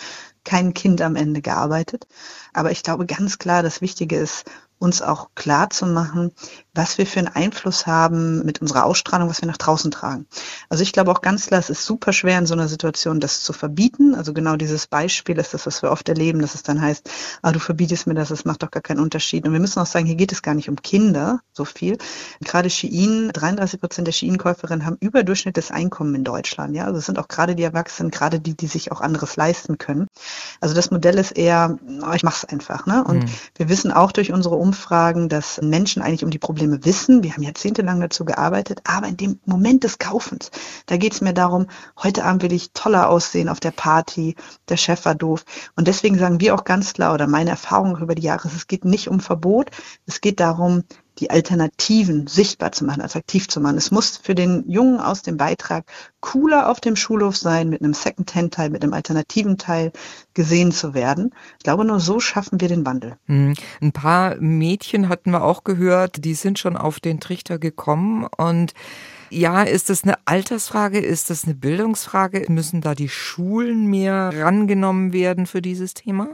kein 0.45 0.73
Kind 0.73 1.03
am 1.03 1.17
Ende 1.17 1.43
gearbeitet. 1.43 2.07
Aber 2.55 2.71
ich 2.71 2.83
glaube 2.83 3.05
ganz 3.05 3.39
klar, 3.39 3.63
das 3.63 3.83
Wichtige 3.83 4.17
ist, 4.17 4.45
uns 4.83 5.01
auch 5.01 5.31
klar 5.37 5.71
zu 5.71 5.87
machen, 5.87 6.33
was 6.75 6.97
wir 6.97 7.07
für 7.07 7.19
einen 7.19 7.29
Einfluss 7.29 7.87
haben 7.87 8.45
mit 8.45 8.63
unserer 8.63 8.87
Ausstrahlung, 8.87 9.29
was 9.29 9.43
wir 9.43 9.49
nach 9.49 9.59
draußen 9.59 9.91
tragen. 9.91 10.27
Also 10.71 10.83
ich 10.83 10.93
glaube 10.93 11.11
auch 11.11 11.21
ganz 11.21 11.47
klar, 11.47 11.61
es 11.61 11.69
ist 11.69 11.85
super 11.85 12.13
schwer 12.15 12.39
in 12.39 12.47
so 12.47 12.55
einer 12.55 12.69
Situation, 12.69 13.21
das 13.21 13.43
zu 13.43 13.53
verbieten. 13.53 14.15
Also 14.15 14.33
genau 14.33 14.57
dieses 14.57 14.87
Beispiel 14.87 15.39
ist 15.39 15.53
das, 15.53 15.67
was 15.67 15.83
wir 15.83 15.91
oft 15.91 16.09
erleben, 16.09 16.41
dass 16.41 16.55
es 16.55 16.63
dann 16.63 16.81
heißt, 16.81 17.11
ah, 17.43 17.53
du 17.53 17.59
verbietest 17.59 18.07
mir 18.07 18.15
das, 18.15 18.31
das 18.31 18.47
macht 18.47 18.63
doch 18.63 18.71
gar 18.71 18.83
keinen 18.83 19.01
Unterschied. 19.01 19.47
Und 19.47 19.53
wir 19.53 19.61
müssen 19.61 19.81
auch 19.81 19.87
sagen, 19.87 20.07
hier 20.07 20.15
geht 20.15 20.33
es 20.33 20.41
gar 20.41 20.55
nicht 20.55 20.71
um 20.71 20.77
Kinder 20.77 21.41
so 21.53 21.67
viel. 21.67 21.99
Gerade 22.41 22.71
Shein, 22.71 23.31
33 23.35 23.79
Prozent 23.79 24.07
der 24.07 24.13
Shein-Käuferinnen 24.13 24.87
haben 24.87 24.97
überdurchschnittliches 24.99 25.71
Einkommen 25.71 26.15
in 26.15 26.25
Deutschland. 26.25 26.75
Ja, 26.75 26.87
also 26.87 26.99
es 26.99 27.07
sind 27.07 27.19
auch 27.19 27.29
gerade 27.29 27.55
die 27.55 27.65
Erwachsenen, 27.65 28.11
gerade 28.11 28.41
die, 28.41 28.57
die 28.57 28.67
sich 28.67 28.93
auch 28.93 29.03
anderes 29.03 29.37
leisten 29.37 29.77
können. 29.77 30.07
Also 30.63 30.75
das 30.75 30.91
Modell 30.91 31.19
ist 31.19 31.33
eher, 31.33 31.77
oh, 32.03 32.13
ich 32.15 32.23
mach's 32.23 32.47
einfach. 32.47 32.87
Ne? 32.87 33.05
Und 33.05 33.25
mhm. 33.25 33.31
wir 33.57 33.69
wissen 33.69 33.93
auch 33.93 34.13
durch 34.13 34.33
unsere 34.33 34.55
Umfragen, 34.55 35.29
dass 35.29 35.61
Menschen 35.61 36.01
eigentlich 36.01 36.25
um 36.25 36.31
die 36.31 36.39
Probleme 36.39 36.62
wissen. 36.71 37.23
Wir 37.23 37.33
haben 37.33 37.43
jahrzehntelang 37.43 38.01
dazu 38.01 38.25
gearbeitet, 38.25 38.81
aber 38.85 39.09
in 39.09 39.17
dem 39.17 39.41
Moment 39.45 39.85
des 39.85 39.99
Kaufens, 39.99 40.51
da 40.87 40.97
geht 40.97 41.13
es 41.13 41.21
mir 41.21 41.35
darum, 41.35 41.67
heute 42.03 42.25
Abend 42.25 42.43
will 42.43 42.53
ich 42.53 42.73
toller 42.73 43.09
aussehen 43.09 43.49
auf 43.49 43.61
der 43.61 43.71
Party, 43.71 44.37
der 44.69 44.77
Chef 44.77 45.05
war 45.05 45.15
doof. 45.15 45.45
Und 45.77 45.89
deswegen 45.89 46.19
sagen 46.19 46.41
wir 46.41 46.55
auch 46.55 46.65
ganz 46.65 46.93
klar, 46.93 47.15
oder 47.15 47.27
meine 47.27 47.51
Erfahrung 47.51 47.97
über 47.99 48.15
die 48.15 48.23
Jahre, 48.23 48.49
es 48.55 48.67
geht 48.67 48.85
nicht 48.85 49.09
um 49.09 49.21
Verbot, 49.21 49.71
es 50.07 50.21
geht 50.21 50.41
darum, 50.41 50.85
die 51.19 51.31
Alternativen 51.31 52.27
sichtbar 52.27 52.73
zu 52.73 52.85
machen, 52.85 53.03
attraktiv 53.03 53.49
zu 53.49 53.61
machen. 53.61 53.77
Es 53.77 53.91
muss 53.91 54.17
für 54.17 54.35
den 54.35 54.69
Jungen 54.69 54.99
aus 54.99 55.23
dem 55.23 55.37
Beitrag 55.37 55.85
cooler 56.21 56.71
auf 56.71 56.81
dem 56.81 56.97
Schulhof 56.97 57.37
sein, 57.37 57.69
mit 57.69 57.83
einem 57.83 57.95
Second-Hand-Teil, 57.95 58.71
mit 58.71 58.83
einem 58.83 58.95
alternativen 58.95 59.59
Teil 59.59 59.93
gesehen 60.35 60.73
zu 60.73 60.95
werden. 60.95 61.35
Ich 61.59 61.65
glaube, 61.65 61.85
nur 61.85 62.01
so 62.01 62.21
schaffen 62.21 62.61
wir 62.61 62.69
den 62.69 62.87
Wandel. 62.87 63.17
Mhm. 63.27 63.55
Ein 63.81 63.93
paar 63.93 64.37
Mädchen 64.37 65.09
hatten 65.09 65.31
wir 65.31 65.43
auch 65.43 65.65
gehört, 65.65 66.25
die 66.25 66.35
sind 66.35 66.59
schon 66.59 66.77
auf 66.77 67.01
den 67.01 67.21
Trichter 67.21 67.59
gekommen 67.59 68.27
und 68.37 68.73
ja, 69.33 69.63
ist 69.63 69.89
das 69.89 70.05
eine 70.05 70.17
Altersfrage? 70.27 70.99
Ist 70.99 71.31
das 71.31 71.45
eine 71.45 71.55
Bildungsfrage? 71.55 72.45
Müssen 72.51 72.83
da 72.83 72.95
die 72.95 73.09
Schulen 73.09 73.87
mehr 73.87 74.31
rangenommen 74.35 75.15
werden 75.15 75.47
für 75.47 75.63
dieses 75.63 75.95
Thema? 75.95 76.29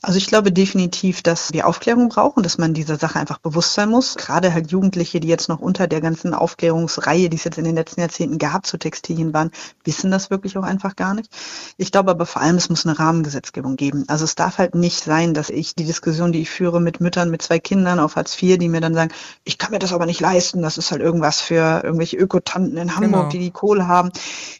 Also 0.00 0.16
ich 0.18 0.28
glaube 0.28 0.52
definitiv, 0.52 1.22
dass 1.22 1.52
wir 1.52 1.66
Aufklärung 1.66 2.08
brauchen, 2.08 2.44
dass 2.44 2.56
man 2.56 2.72
dieser 2.72 2.98
Sache 2.98 3.18
einfach 3.18 3.38
bewusst 3.38 3.74
sein 3.74 3.88
muss. 3.88 4.14
Gerade 4.14 4.54
halt 4.54 4.70
Jugendliche, 4.70 5.18
die 5.18 5.26
jetzt 5.26 5.48
noch 5.48 5.58
unter 5.58 5.88
der 5.88 6.00
ganzen 6.00 6.34
Aufklärungsreihe, 6.34 7.28
die 7.28 7.36
es 7.36 7.42
jetzt 7.42 7.58
in 7.58 7.64
den 7.64 7.74
letzten 7.74 8.02
Jahrzehnten 8.02 8.38
gab, 8.38 8.64
zu 8.64 8.78
Textilien 8.78 9.34
waren, 9.34 9.50
wissen 9.82 10.12
das 10.12 10.30
wirklich 10.30 10.56
auch 10.56 10.62
einfach 10.62 10.94
gar 10.94 11.14
nicht. 11.14 11.30
Ich 11.78 11.90
glaube 11.90 12.12
aber 12.12 12.26
vor 12.26 12.42
allem, 12.42 12.56
es 12.56 12.68
muss 12.68 12.86
eine 12.86 12.96
Rahmengesetzgebung 12.96 13.74
geben. 13.74 14.04
Also 14.06 14.24
es 14.24 14.36
darf 14.36 14.58
halt 14.58 14.76
nicht 14.76 15.02
sein, 15.02 15.34
dass 15.34 15.50
ich 15.50 15.74
die 15.74 15.84
Diskussion, 15.84 16.30
die 16.30 16.42
ich 16.42 16.50
führe 16.50 16.80
mit 16.80 17.00
Müttern 17.00 17.30
mit 17.30 17.42
zwei 17.42 17.58
Kindern 17.58 17.98
auf 17.98 18.14
Hartz 18.14 18.40
IV, 18.40 18.56
die 18.58 18.68
mir 18.68 18.80
dann 18.80 18.94
sagen, 18.94 19.12
ich 19.42 19.58
kann 19.58 19.72
mir 19.72 19.80
das 19.80 19.92
aber 19.92 20.06
nicht 20.06 20.20
leisten, 20.20 20.62
das 20.62 20.78
ist 20.78 20.92
halt 20.92 21.02
irgendwas 21.02 21.40
für 21.40 21.82
irgendwelche 21.82 22.18
Ökotanten 22.18 22.76
in 22.76 22.94
Hamburg, 22.94 23.10
genau. 23.10 23.28
die 23.30 23.38
die 23.40 23.50
Kohle 23.50 23.88
haben. 23.88 24.10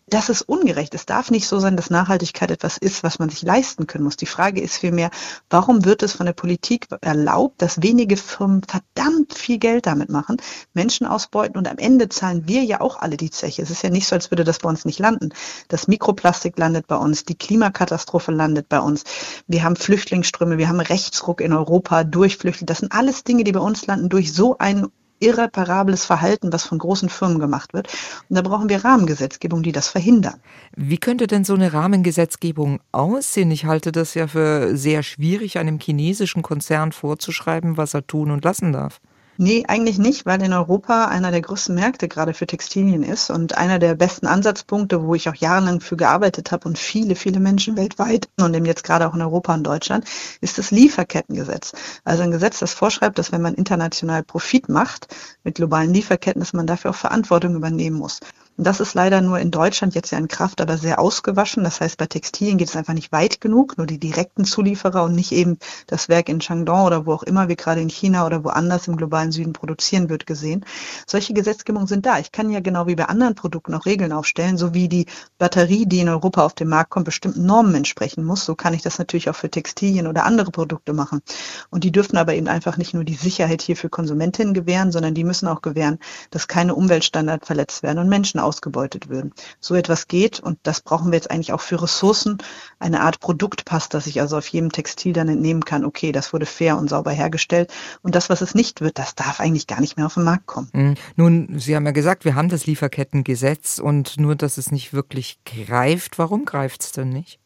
Das 0.08 0.30
ist 0.30 0.42
ungerecht. 0.42 0.94
Es 0.94 1.06
darf 1.06 1.30
nicht 1.30 1.46
so 1.46 1.60
sein, 1.60 1.76
dass 1.76 1.90
Nachhaltigkeit 1.90 2.50
etwas 2.50 2.76
ist, 2.76 3.04
was 3.04 3.20
man 3.20 3.28
sich 3.28 3.42
leisten 3.42 3.86
können 3.86 4.04
muss. 4.04 4.16
Die 4.16 4.26
Frage 4.26 4.60
ist 4.60 4.78
vielmehr, 4.78 5.10
Warum 5.50 5.84
wird 5.84 6.02
es 6.02 6.12
von 6.12 6.26
der 6.26 6.32
Politik 6.32 6.86
erlaubt, 7.00 7.60
dass 7.62 7.82
wenige 7.82 8.16
Firmen 8.16 8.62
verdammt 8.62 9.34
viel 9.34 9.58
Geld 9.58 9.86
damit 9.86 10.10
machen, 10.10 10.36
Menschen 10.74 11.06
ausbeuten 11.06 11.58
und 11.58 11.68
am 11.68 11.78
Ende 11.78 12.08
zahlen 12.08 12.46
wir 12.46 12.64
ja 12.64 12.80
auch 12.80 12.98
alle 12.98 13.16
die 13.16 13.30
Zeche. 13.30 13.62
Es 13.62 13.70
ist 13.70 13.82
ja 13.82 13.90
nicht 13.90 14.06
so, 14.06 14.14
als 14.14 14.30
würde 14.30 14.44
das 14.44 14.58
bei 14.58 14.68
uns 14.68 14.84
nicht 14.84 14.98
landen. 14.98 15.30
Das 15.68 15.88
Mikroplastik 15.88 16.58
landet 16.58 16.86
bei 16.86 16.96
uns, 16.96 17.24
die 17.24 17.36
Klimakatastrophe 17.36 18.32
landet 18.32 18.68
bei 18.68 18.80
uns. 18.80 19.04
Wir 19.46 19.64
haben 19.64 19.76
Flüchtlingsströme, 19.76 20.58
wir 20.58 20.68
haben 20.68 20.80
Rechtsruck 20.80 21.40
in 21.40 21.52
Europa 21.52 22.04
durch 22.04 22.36
Flüchtlinge. 22.36 22.66
Das 22.66 22.78
sind 22.78 22.92
alles 22.92 23.24
Dinge, 23.24 23.44
die 23.44 23.52
bei 23.52 23.60
uns 23.60 23.86
landen 23.86 24.08
durch 24.08 24.32
so 24.32 24.58
einen 24.58 24.88
irreparables 25.20 26.04
Verhalten, 26.04 26.52
was 26.52 26.64
von 26.64 26.78
großen 26.78 27.08
Firmen 27.08 27.38
gemacht 27.38 27.74
wird. 27.74 27.88
Und 28.28 28.36
da 28.36 28.42
brauchen 28.42 28.68
wir 28.68 28.84
Rahmengesetzgebung, 28.84 29.62
die 29.62 29.72
das 29.72 29.88
verhindern. 29.88 30.40
Wie 30.76 30.98
könnte 30.98 31.26
denn 31.26 31.44
so 31.44 31.54
eine 31.54 31.72
Rahmengesetzgebung 31.72 32.80
aussehen? 32.92 33.50
Ich 33.50 33.64
halte 33.64 33.92
das 33.92 34.14
ja 34.14 34.26
für 34.26 34.76
sehr 34.76 35.02
schwierig, 35.02 35.58
einem 35.58 35.78
chinesischen 35.80 36.42
Konzern 36.42 36.92
vorzuschreiben, 36.92 37.76
was 37.76 37.94
er 37.94 38.06
tun 38.06 38.30
und 38.30 38.44
lassen 38.44 38.72
darf. 38.72 39.00
Nee, 39.40 39.64
eigentlich 39.68 39.98
nicht, 39.98 40.26
weil 40.26 40.42
in 40.42 40.52
Europa 40.52 41.04
einer 41.04 41.30
der 41.30 41.42
größten 41.42 41.72
Märkte 41.72 42.08
gerade 42.08 42.34
für 42.34 42.48
Textilien 42.48 43.04
ist 43.04 43.30
und 43.30 43.56
einer 43.56 43.78
der 43.78 43.94
besten 43.94 44.26
Ansatzpunkte, 44.26 45.04
wo 45.04 45.14
ich 45.14 45.28
auch 45.28 45.34
jahrelang 45.36 45.80
für 45.80 45.96
gearbeitet 45.96 46.50
habe 46.50 46.66
und 46.66 46.76
viele, 46.76 47.14
viele 47.14 47.38
Menschen 47.38 47.76
weltweit 47.76 48.28
und 48.40 48.52
eben 48.54 48.66
jetzt 48.66 48.82
gerade 48.82 49.06
auch 49.08 49.14
in 49.14 49.22
Europa 49.22 49.54
und 49.54 49.62
Deutschland, 49.62 50.06
ist 50.40 50.58
das 50.58 50.72
Lieferkettengesetz. 50.72 51.72
Also 52.02 52.24
ein 52.24 52.32
Gesetz, 52.32 52.58
das 52.58 52.74
vorschreibt, 52.74 53.16
dass 53.16 53.30
wenn 53.30 53.40
man 53.40 53.54
international 53.54 54.24
Profit 54.24 54.68
macht 54.68 55.06
mit 55.44 55.54
globalen 55.54 55.94
Lieferketten, 55.94 56.40
dass 56.40 56.52
man 56.52 56.66
dafür 56.66 56.90
auch 56.90 56.96
Verantwortung 56.96 57.54
übernehmen 57.54 57.96
muss. 57.96 58.18
Und 58.58 58.66
das 58.66 58.80
ist 58.80 58.94
leider 58.94 59.20
nur 59.20 59.38
in 59.38 59.52
Deutschland 59.52 59.94
jetzt 59.94 60.10
ja 60.10 60.18
in 60.18 60.26
Kraft, 60.26 60.60
aber 60.60 60.76
sehr 60.78 60.98
ausgewaschen. 60.98 61.62
Das 61.62 61.80
heißt, 61.80 61.96
bei 61.96 62.06
Textilien 62.06 62.58
geht 62.58 62.68
es 62.68 62.74
einfach 62.74 62.92
nicht 62.92 63.12
weit 63.12 63.40
genug, 63.40 63.78
nur 63.78 63.86
die 63.86 64.00
direkten 64.00 64.44
Zulieferer 64.44 65.04
und 65.04 65.14
nicht 65.14 65.30
eben 65.30 65.58
das 65.86 66.08
Werk 66.08 66.28
in 66.28 66.40
Shandong 66.40 66.84
oder 66.84 67.06
wo 67.06 67.12
auch 67.12 67.22
immer 67.22 67.46
wir 67.46 67.54
gerade 67.54 67.80
in 67.80 67.88
China 67.88 68.26
oder 68.26 68.42
woanders 68.42 68.88
im 68.88 68.96
globalen 68.96 69.30
Süden 69.30 69.52
produzieren 69.52 70.08
wird 70.08 70.26
gesehen. 70.26 70.64
Solche 71.06 71.34
Gesetzgebungen 71.34 71.86
sind 71.86 72.04
da. 72.04 72.18
Ich 72.18 72.32
kann 72.32 72.50
ja 72.50 72.58
genau 72.58 72.88
wie 72.88 72.96
bei 72.96 73.04
anderen 73.04 73.36
Produkten 73.36 73.74
auch 73.74 73.86
Regeln 73.86 74.10
aufstellen, 74.10 74.58
so 74.58 74.74
wie 74.74 74.88
die 74.88 75.06
Batterie, 75.38 75.86
die 75.86 76.00
in 76.00 76.08
Europa 76.08 76.44
auf 76.44 76.54
den 76.54 76.68
Markt 76.68 76.90
kommt, 76.90 77.04
bestimmten 77.04 77.46
Normen 77.46 77.76
entsprechen 77.76 78.24
muss. 78.24 78.44
So 78.44 78.56
kann 78.56 78.74
ich 78.74 78.82
das 78.82 78.98
natürlich 78.98 79.30
auch 79.30 79.36
für 79.36 79.52
Textilien 79.52 80.08
oder 80.08 80.24
andere 80.24 80.50
Produkte 80.50 80.94
machen. 80.94 81.22
Und 81.70 81.84
die 81.84 81.92
dürfen 81.92 82.16
aber 82.16 82.34
eben 82.34 82.48
einfach 82.48 82.76
nicht 82.76 82.92
nur 82.92 83.04
die 83.04 83.14
Sicherheit 83.14 83.62
hier 83.62 83.76
für 83.76 83.88
Konsumentinnen 83.88 84.52
gewähren, 84.52 84.90
sondern 84.90 85.14
die 85.14 85.22
müssen 85.22 85.46
auch 85.46 85.62
gewähren, 85.62 86.00
dass 86.32 86.48
keine 86.48 86.74
Umweltstandards 86.74 87.46
verletzt 87.46 87.84
werden 87.84 88.00
und 88.00 88.08
Menschen 88.08 88.40
ausgebeutet 88.48 89.08
würden. 89.08 89.32
So 89.60 89.74
etwas 89.74 90.08
geht 90.08 90.40
und 90.40 90.58
das 90.62 90.80
brauchen 90.80 91.12
wir 91.12 91.16
jetzt 91.16 91.30
eigentlich 91.30 91.52
auch 91.52 91.60
für 91.60 91.82
Ressourcen, 91.82 92.38
eine 92.78 93.02
Art 93.02 93.20
Produktpass, 93.20 93.88
dass 93.88 94.06
ich 94.06 94.20
also 94.20 94.38
auf 94.38 94.48
jedem 94.48 94.72
Textil 94.72 95.12
dann 95.12 95.28
entnehmen 95.28 95.64
kann, 95.64 95.84
okay, 95.84 96.12
das 96.12 96.32
wurde 96.32 96.46
fair 96.46 96.78
und 96.78 96.88
sauber 96.88 97.12
hergestellt 97.12 97.72
und 98.02 98.14
das, 98.14 98.30
was 98.30 98.40
es 98.40 98.54
nicht 98.54 98.80
wird, 98.80 98.98
das 98.98 99.14
darf 99.14 99.40
eigentlich 99.40 99.66
gar 99.66 99.80
nicht 99.80 99.96
mehr 99.96 100.06
auf 100.06 100.14
den 100.14 100.24
Markt 100.24 100.46
kommen. 100.46 100.68
Mhm. 100.72 100.94
Nun, 101.16 101.58
Sie 101.58 101.76
haben 101.76 101.86
ja 101.86 101.92
gesagt, 101.92 102.24
wir 102.24 102.34
haben 102.34 102.48
das 102.48 102.66
Lieferkettengesetz 102.66 103.78
und 103.78 104.18
nur, 104.18 104.34
dass 104.34 104.58
es 104.58 104.72
nicht 104.72 104.92
wirklich 104.92 105.38
greift. 105.44 106.18
Warum 106.18 106.44
greift 106.44 106.82
es 106.82 106.92
denn 106.92 107.10
nicht? 107.10 107.38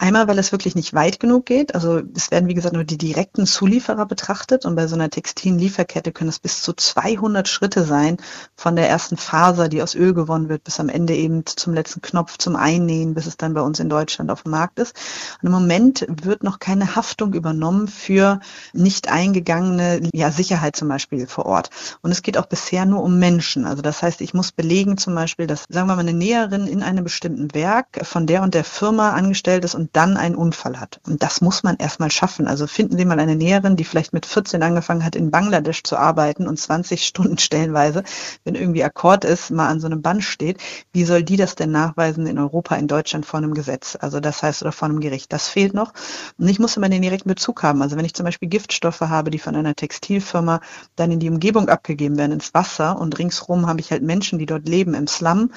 Einmal, 0.00 0.28
weil 0.28 0.38
es 0.38 0.50
wirklich 0.50 0.74
nicht 0.74 0.94
weit 0.94 1.20
genug 1.20 1.44
geht. 1.44 1.74
Also 1.74 2.00
es 2.16 2.30
werden, 2.30 2.48
wie 2.48 2.54
gesagt, 2.54 2.74
nur 2.74 2.84
die 2.84 2.96
direkten 2.96 3.44
Zulieferer 3.44 4.06
betrachtet 4.06 4.64
und 4.64 4.74
bei 4.74 4.86
so 4.86 4.94
einer 4.94 5.10
textilen 5.10 5.58
Lieferkette 5.58 6.10
können 6.10 6.30
es 6.30 6.38
bis 6.38 6.62
zu 6.62 6.72
200 6.72 7.46
Schritte 7.46 7.84
sein, 7.84 8.16
von 8.56 8.76
der 8.76 8.88
ersten 8.88 9.18
Faser, 9.18 9.68
die 9.68 9.82
aus 9.82 9.94
Öl 9.94 10.14
gewonnen 10.14 10.48
wird, 10.48 10.64
bis 10.64 10.80
am 10.80 10.88
Ende 10.88 11.14
eben 11.14 11.44
zum 11.44 11.74
letzten 11.74 12.00
Knopf 12.00 12.38
zum 12.38 12.56
Einnähen, 12.56 13.12
bis 13.12 13.26
es 13.26 13.36
dann 13.36 13.52
bei 13.52 13.60
uns 13.60 13.78
in 13.78 13.90
Deutschland 13.90 14.30
auf 14.30 14.44
dem 14.44 14.52
Markt 14.52 14.78
ist. 14.78 14.96
Und 15.42 15.48
im 15.48 15.52
Moment 15.52 16.06
wird 16.08 16.44
noch 16.44 16.60
keine 16.60 16.96
Haftung 16.96 17.34
übernommen 17.34 17.86
für 17.86 18.40
nicht 18.72 19.10
eingegangene 19.10 20.08
ja, 20.14 20.30
Sicherheit 20.30 20.76
zum 20.76 20.88
Beispiel 20.88 21.26
vor 21.26 21.44
Ort. 21.44 21.68
Und 22.00 22.10
es 22.10 22.22
geht 22.22 22.38
auch 22.38 22.46
bisher 22.46 22.86
nur 22.86 23.02
um 23.02 23.18
Menschen. 23.18 23.66
Also 23.66 23.82
das 23.82 24.00
heißt, 24.00 24.22
ich 24.22 24.32
muss 24.32 24.50
belegen 24.50 24.96
zum 24.96 25.14
Beispiel, 25.14 25.46
dass, 25.46 25.64
sagen 25.68 25.88
wir 25.88 25.96
mal, 25.96 26.00
eine 26.00 26.14
Näherin 26.14 26.66
in 26.66 26.82
einem 26.82 27.04
bestimmten 27.04 27.52
Werk 27.52 28.06
von 28.06 28.26
der 28.26 28.42
und 28.42 28.54
der 28.54 28.64
Firma 28.64 29.10
angestellt 29.10 29.66
ist 29.66 29.74
und 29.74 29.89
dann 29.92 30.16
einen 30.16 30.34
Unfall 30.34 30.80
hat. 30.80 31.00
Und 31.06 31.22
das 31.22 31.40
muss 31.40 31.62
man 31.62 31.76
erstmal 31.76 32.10
schaffen. 32.10 32.46
Also 32.46 32.66
finden 32.66 32.96
Sie 32.96 33.04
mal 33.04 33.18
eine 33.20 33.36
Näherin, 33.36 33.76
die 33.76 33.84
vielleicht 33.84 34.12
mit 34.12 34.26
14 34.26 34.62
angefangen 34.62 35.04
hat, 35.04 35.16
in 35.16 35.30
Bangladesch 35.30 35.82
zu 35.82 35.96
arbeiten 35.96 36.46
und 36.46 36.58
20 36.58 37.06
Stunden 37.06 37.38
stellenweise, 37.38 38.02
wenn 38.44 38.54
irgendwie 38.54 38.84
Akkord 38.84 39.24
ist, 39.24 39.50
mal 39.50 39.68
an 39.68 39.80
so 39.80 39.86
einem 39.86 40.02
Band 40.02 40.24
steht. 40.24 40.58
Wie 40.92 41.04
soll 41.04 41.22
die 41.22 41.36
das 41.36 41.54
denn 41.54 41.70
nachweisen 41.70 42.26
in 42.26 42.38
Europa, 42.38 42.76
in 42.76 42.88
Deutschland 42.88 43.26
vor 43.26 43.38
einem 43.38 43.54
Gesetz? 43.54 43.96
Also 44.00 44.20
das 44.20 44.42
heißt, 44.42 44.62
oder 44.62 44.72
vor 44.72 44.88
einem 44.88 45.00
Gericht. 45.00 45.32
Das 45.32 45.48
fehlt 45.48 45.74
noch. 45.74 45.92
Und 46.38 46.48
ich 46.48 46.58
muss 46.58 46.76
immer 46.76 46.88
den 46.88 47.02
direkten 47.02 47.28
Bezug 47.28 47.62
haben. 47.62 47.82
Also 47.82 47.96
wenn 47.96 48.04
ich 48.04 48.14
zum 48.14 48.24
Beispiel 48.24 48.48
Giftstoffe 48.48 49.00
habe, 49.00 49.30
die 49.30 49.38
von 49.38 49.56
einer 49.56 49.74
Textilfirma 49.74 50.60
dann 50.96 51.10
in 51.10 51.20
die 51.20 51.30
Umgebung 51.30 51.68
abgegeben 51.68 52.16
werden, 52.16 52.32
ins 52.32 52.54
Wasser 52.54 52.98
und 52.98 53.18
ringsrum 53.18 53.66
habe 53.66 53.80
ich 53.80 53.90
halt 53.90 54.02
Menschen, 54.02 54.38
die 54.38 54.46
dort 54.46 54.68
leben 54.68 54.94
im 54.94 55.06
Slum, 55.06 55.50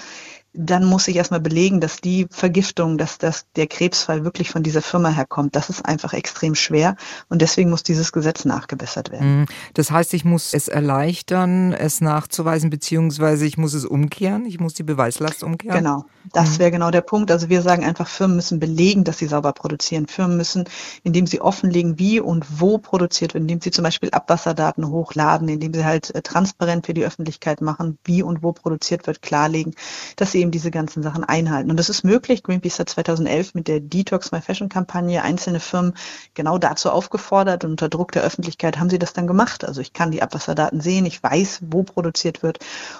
dann 0.54 0.86
muss 0.86 1.08
ich 1.08 1.16
erstmal 1.16 1.40
belegen, 1.40 1.82
dass 1.82 2.00
die 2.00 2.28
Vergiftung, 2.30 2.98
dass 3.00 3.18
das, 3.18 3.46
der 3.56 3.66
Krebsfall 3.68 4.24
wirklich 4.24 4.52
von 4.52 4.62
dieser 4.62 4.84
Firma 4.84 5.10
herkommt. 5.10 5.56
Das 5.56 5.70
ist 5.70 5.84
einfach 5.84 6.14
extrem 6.14 6.54
schwer 6.54 6.96
und 7.30 7.42
deswegen 7.42 7.72
muss 7.72 7.82
dieses 7.82 8.12
Gesetz 8.12 8.46
nachgebessert 8.46 9.12
werden. 9.12 9.42
Mhm. 9.42 9.46
Das 9.74 9.90
heißt, 9.90 10.14
ich 10.14 10.26
muss 10.26 10.54
es 10.54 10.68
erleichtern, 10.68 11.74
es 11.74 12.02
nachzuweisen, 12.02 12.70
beziehungsweise 12.70 13.46
ich 13.48 13.58
muss 13.58 13.74
es 13.74 13.84
umkehren, 13.84 14.46
ich 14.46 14.60
muss 14.60 14.76
die 14.76 14.84
Beweislast 14.84 15.44
umkehren. 15.44 15.78
Genau, 15.78 16.06
das 16.32 16.52
mhm. 16.52 16.60
wäre 16.60 16.72
genau 16.72 16.92
der 16.92 17.02
Punkt. 17.02 17.32
Also 17.32 17.50
wir 17.50 17.64
sagen 17.64 17.84
einfach, 17.84 18.08
Firmen 18.08 18.36
müssen 18.36 18.60
belegen, 18.60 19.04
dass 19.04 19.18
sie 19.18 19.28
sauber 19.28 19.54
produzieren. 19.54 20.06
Firmen 20.08 20.38
müssen, 20.38 20.66
indem 21.04 21.26
sie 21.26 21.42
offenlegen, 21.42 21.98
wie 21.98 22.20
und 22.20 22.60
wo 22.62 22.78
produziert 22.78 23.34
wird, 23.34 23.42
indem 23.42 23.60
sie 23.60 23.72
zum 23.72 23.84
Beispiel 23.84 24.12
Abwasserdaten 24.12 24.88
hochladen, 24.88 25.50
indem 25.50 25.74
sie 25.74 25.84
halt 25.84 26.14
äh, 26.14 26.22
transparent 26.22 26.86
für 26.86 26.94
die 26.94 27.06
Öffentlichkeit 27.06 27.62
machen, 27.62 27.98
wie 28.04 28.22
und 28.22 28.44
wo 28.44 28.52
produziert 28.52 29.08
wird, 29.08 29.24
klarlegen, 29.24 29.74
dass 30.16 30.32
sie 30.32 30.43
eben 30.44 30.52
diese 30.52 30.72
ganzen 30.72 31.02
Sachen 31.02 31.24
einhalten. 31.24 31.72
Und 31.72 31.78
das 31.78 31.90
ist 31.90 32.04
möglich. 32.04 32.44
Greenpeace 32.44 32.80
hat 32.80 32.90
2011 32.90 33.56
mit 33.56 33.68
der 33.68 33.80
Detox 33.80 34.32
My 34.32 34.42
Fashion 34.42 34.70
Kampagne 34.70 35.24
einzelne 35.24 35.60
Firmen 35.60 35.94
genau 36.34 36.58
dazu 36.58 36.92
aufgefordert 36.92 37.64
und 37.64 37.72
unter 37.72 37.90
Druck 37.90 38.12
der 38.12 38.24
Öffentlichkeit 38.24 38.80
haben 38.80 38.90
sie 38.90 39.00
das 39.00 39.14
dann 39.14 39.26
gemacht. 39.26 39.66
Also 39.66 39.82
ich 39.82 39.94
kann 39.94 40.12
die 40.12 40.22
Abwasserdaten 40.22 40.82
sehen, 40.82 41.06
ich 41.06 41.24
weiß, 41.24 41.62
wo 41.70 41.84
produziert 41.84 42.44
wird 42.44 42.60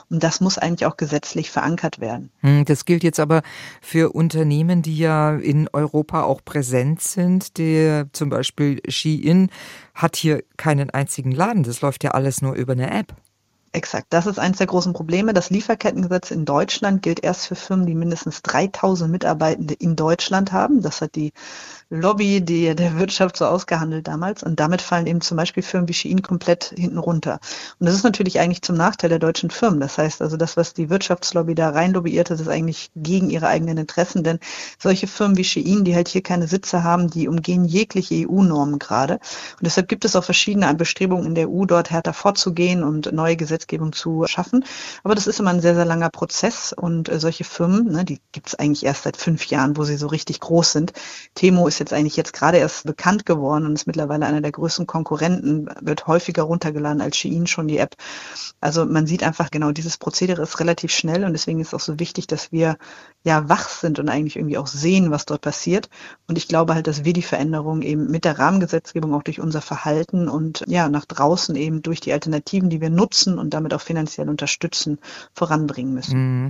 und 0.10 0.24
das 0.24 0.42
muss 0.42 0.58
eigentlich 0.58 0.86
auch 0.86 0.98
gesetzlich 0.98 1.52
verankert 1.52 2.00
werden. 2.00 2.32
Hm, 2.40 2.66
das 2.66 2.86
gilt 2.86 3.04
jetzt 3.04 3.20
aber 3.20 3.44
für 3.82 4.14
Unternehmen, 4.14 4.82
die 4.82 4.98
ja 4.98 5.36
in 5.36 5.68
Europa 5.72 6.24
auch 6.24 6.42
präsent 6.44 7.02
sind. 7.02 7.58
Der 7.58 8.08
zum 8.14 8.30
Beispiel 8.30 8.82
Shein 8.88 9.50
hat 9.94 10.16
hier 10.16 10.44
keinen 10.58 10.90
einzigen 10.90 11.32
Laden. 11.32 11.64
Das 11.64 11.82
läuft 11.82 12.04
ja 12.04 12.12
alles 12.12 12.42
nur 12.42 12.54
über 12.54 12.74
eine 12.74 12.90
App. 12.92 13.14
Exakt. 13.76 14.08
Das 14.12 14.28
ist 14.28 14.38
eines 14.38 14.60
der 14.60 14.68
großen 14.68 14.94
Probleme. 14.94 15.34
Das 15.34 15.50
Lieferkettengesetz 15.50 16.30
in 16.30 16.46
Deutschland 16.46 17.02
gilt 17.02 17.24
erst 17.24 17.48
für 17.48 17.56
Firmen, 17.56 17.88
die 17.88 17.96
mindestens 17.96 18.44
3000 18.44 19.10
Mitarbeitende 19.10 19.74
in 19.74 19.96
Deutschland 19.96 20.52
haben. 20.52 20.84
Das 20.84 21.02
hat 21.02 21.16
die 21.16 21.34
Lobby 21.94 22.42
die, 22.42 22.76
der 22.76 22.98
Wirtschaft 22.98 23.38
so 23.38 23.46
ausgehandelt 23.46 24.08
damals. 24.08 24.42
Und 24.42 24.60
damit 24.60 24.82
fallen 24.82 25.06
eben 25.06 25.22
zum 25.22 25.38
Beispiel 25.38 25.62
Firmen 25.62 25.88
wie 25.88 25.94
Shein 25.94 26.24
komplett 26.24 26.74
hinten 26.76 26.98
runter. 26.98 27.40
Und 27.80 27.86
das 27.86 27.94
ist 27.94 28.04
natürlich 28.04 28.40
eigentlich 28.40 28.64
zum 28.64 28.76
Nachteil 28.76 29.10
der 29.10 29.20
deutschen 29.20 29.52
Firmen. 29.52 29.80
Das 29.80 30.00
heißt 30.00 30.22
also, 30.24 30.36
das, 30.36 30.58
was 30.58 30.74
die 30.74 30.90
Wirtschaftslobby 30.90 31.54
da 31.54 31.70
rein 31.70 31.94
lobbyiert 31.94 32.32
hat, 32.32 32.40
ist 32.40 32.48
eigentlich 32.48 32.90
gegen 32.96 33.30
ihre 33.30 33.48
eigenen 33.48 33.78
Interessen. 33.78 34.24
Denn 34.24 34.40
solche 34.80 35.06
Firmen 35.06 35.38
wie 35.38 35.44
Shein, 35.44 35.84
die 35.84 35.94
halt 35.94 36.08
hier 36.08 36.24
keine 36.24 36.48
Sitze 36.48 36.84
haben, 36.84 37.12
die 37.12 37.28
umgehen 37.28 37.64
jegliche 37.64 38.28
EU-Normen 38.28 38.80
gerade. 38.80 39.14
Und 39.14 39.62
deshalb 39.62 39.88
gibt 39.88 40.04
es 40.04 40.16
auch 40.16 40.24
verschiedene 40.24 40.74
Bestrebungen 40.74 41.28
in 41.28 41.36
der 41.36 41.48
EU, 41.48 41.66
dort 41.66 41.92
härter 41.92 42.14
vorzugehen 42.14 42.84
und 42.84 43.14
neue 43.14 43.36
Gesetzgebung 43.36 43.94
zu 43.94 44.26
schaffen. 44.26 44.66
Aber 45.04 45.14
das 45.14 45.28
ist 45.28 45.40
immer 45.40 45.52
ein 45.52 45.62
sehr, 45.62 45.76
sehr 45.76 45.86
langer 45.86 46.10
Prozess. 46.10 46.74
Und 46.74 47.08
äh, 47.08 47.20
solche 47.20 47.44
Firmen, 47.44 47.92
ne, 47.92 48.04
die 48.04 48.20
gibt 48.32 48.48
es 48.48 48.56
eigentlich 48.56 48.84
erst 48.84 49.04
seit 49.04 49.16
fünf 49.16 49.46
Jahren, 49.46 49.78
wo 49.78 49.84
sie 49.84 49.98
so 49.98 50.08
richtig 50.08 50.40
groß 50.40 50.72
sind. 50.72 50.94
Temo 51.36 51.68
ist 51.68 51.83
jetzt 51.84 51.94
eigentlich 51.94 52.16
jetzt 52.16 52.34
gerade 52.34 52.58
erst 52.58 52.86
bekannt 52.86 53.26
geworden 53.26 53.66
und 53.66 53.74
ist 53.74 53.88
mittlerweile 53.88 54.26
einer 54.26 54.42
der 54.42 54.52
größten 54.52 54.88
Konkurrenten, 54.88 55.68
wird 55.82 56.08
häufiger 56.08 56.44
runtergeladen 56.44 57.02
als 57.02 57.18
Shein 57.18 57.48
schon 57.48 57.68
die 57.68 57.78
App. 57.78 57.96
Also 58.62 58.86
man 58.86 59.06
sieht 59.06 59.24
einfach 59.24 59.52
genau, 59.52 59.72
dieses 59.72 59.98
Prozedere 59.98 60.42
ist 60.42 60.60
relativ 60.60 60.92
schnell 60.92 61.26
und 61.26 61.34
deswegen 61.34 61.60
ist 61.60 61.68
es 61.68 61.74
auch 61.74 61.80
so 61.80 62.00
wichtig, 62.00 62.28
dass 62.28 62.52
wir 62.52 62.78
ja 63.24 63.50
wach 63.50 63.68
sind 63.70 64.00
und 64.00 64.10
eigentlich 64.10 64.36
irgendwie 64.36 64.58
auch 64.58 64.68
sehen, 64.68 65.12
was 65.12 65.26
dort 65.26 65.42
passiert. 65.42 65.90
Und 66.28 66.38
ich 66.38 66.48
glaube 66.48 66.74
halt, 66.74 66.88
dass 66.88 67.04
wir 67.04 67.14
die 67.14 67.22
Veränderung 67.22 67.82
eben 67.82 68.10
mit 68.10 68.26
der 68.26 68.40
Rahmengesetzgebung 68.40 69.14
auch 69.14 69.24
durch 69.24 69.40
unser 69.40 69.62
Verhalten 69.62 70.30
und 70.30 70.64
ja 70.68 70.90
nach 70.90 71.06
draußen 71.06 71.56
eben 71.56 71.82
durch 71.82 72.00
die 72.00 72.14
Alternativen, 72.14 72.70
die 72.70 72.82
wir 72.82 72.90
nutzen 72.90 73.38
und 73.38 73.54
damit 73.54 73.74
auch 73.74 73.82
finanziell 73.82 74.30
unterstützen, 74.30 75.00
voranbringen 75.34 75.94
müssen. 75.94 76.44
Mhm. 76.44 76.50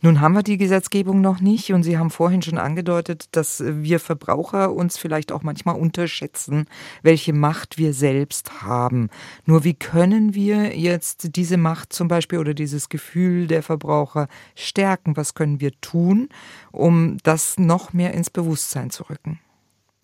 Nun 0.00 0.20
haben 0.20 0.34
wir 0.34 0.42
die 0.42 0.58
Gesetzgebung 0.58 1.20
noch 1.20 1.40
nicht 1.40 1.72
und 1.72 1.82
Sie 1.82 1.98
haben 1.98 2.10
vorhin 2.10 2.42
schon 2.42 2.58
angedeutet, 2.58 3.26
dass 3.32 3.62
wir 3.64 4.00
Verbraucher 4.00 4.63
uns 4.70 4.98
vielleicht 4.98 5.32
auch 5.32 5.42
manchmal 5.42 5.76
unterschätzen, 5.76 6.66
welche 7.02 7.32
Macht 7.32 7.78
wir 7.78 7.92
selbst 7.92 8.62
haben. 8.62 9.08
Nur 9.44 9.64
wie 9.64 9.74
können 9.74 10.34
wir 10.34 10.76
jetzt 10.76 11.36
diese 11.36 11.56
Macht 11.56 11.92
zum 11.92 12.08
Beispiel 12.08 12.38
oder 12.38 12.54
dieses 12.54 12.88
Gefühl 12.88 13.46
der 13.46 13.62
Verbraucher 13.62 14.28
stärken? 14.54 15.16
Was 15.16 15.34
können 15.34 15.60
wir 15.60 15.72
tun, 15.80 16.28
um 16.72 17.18
das 17.22 17.58
noch 17.58 17.92
mehr 17.92 18.14
ins 18.14 18.30
Bewusstsein 18.30 18.90
zu 18.90 19.04
rücken? 19.04 19.40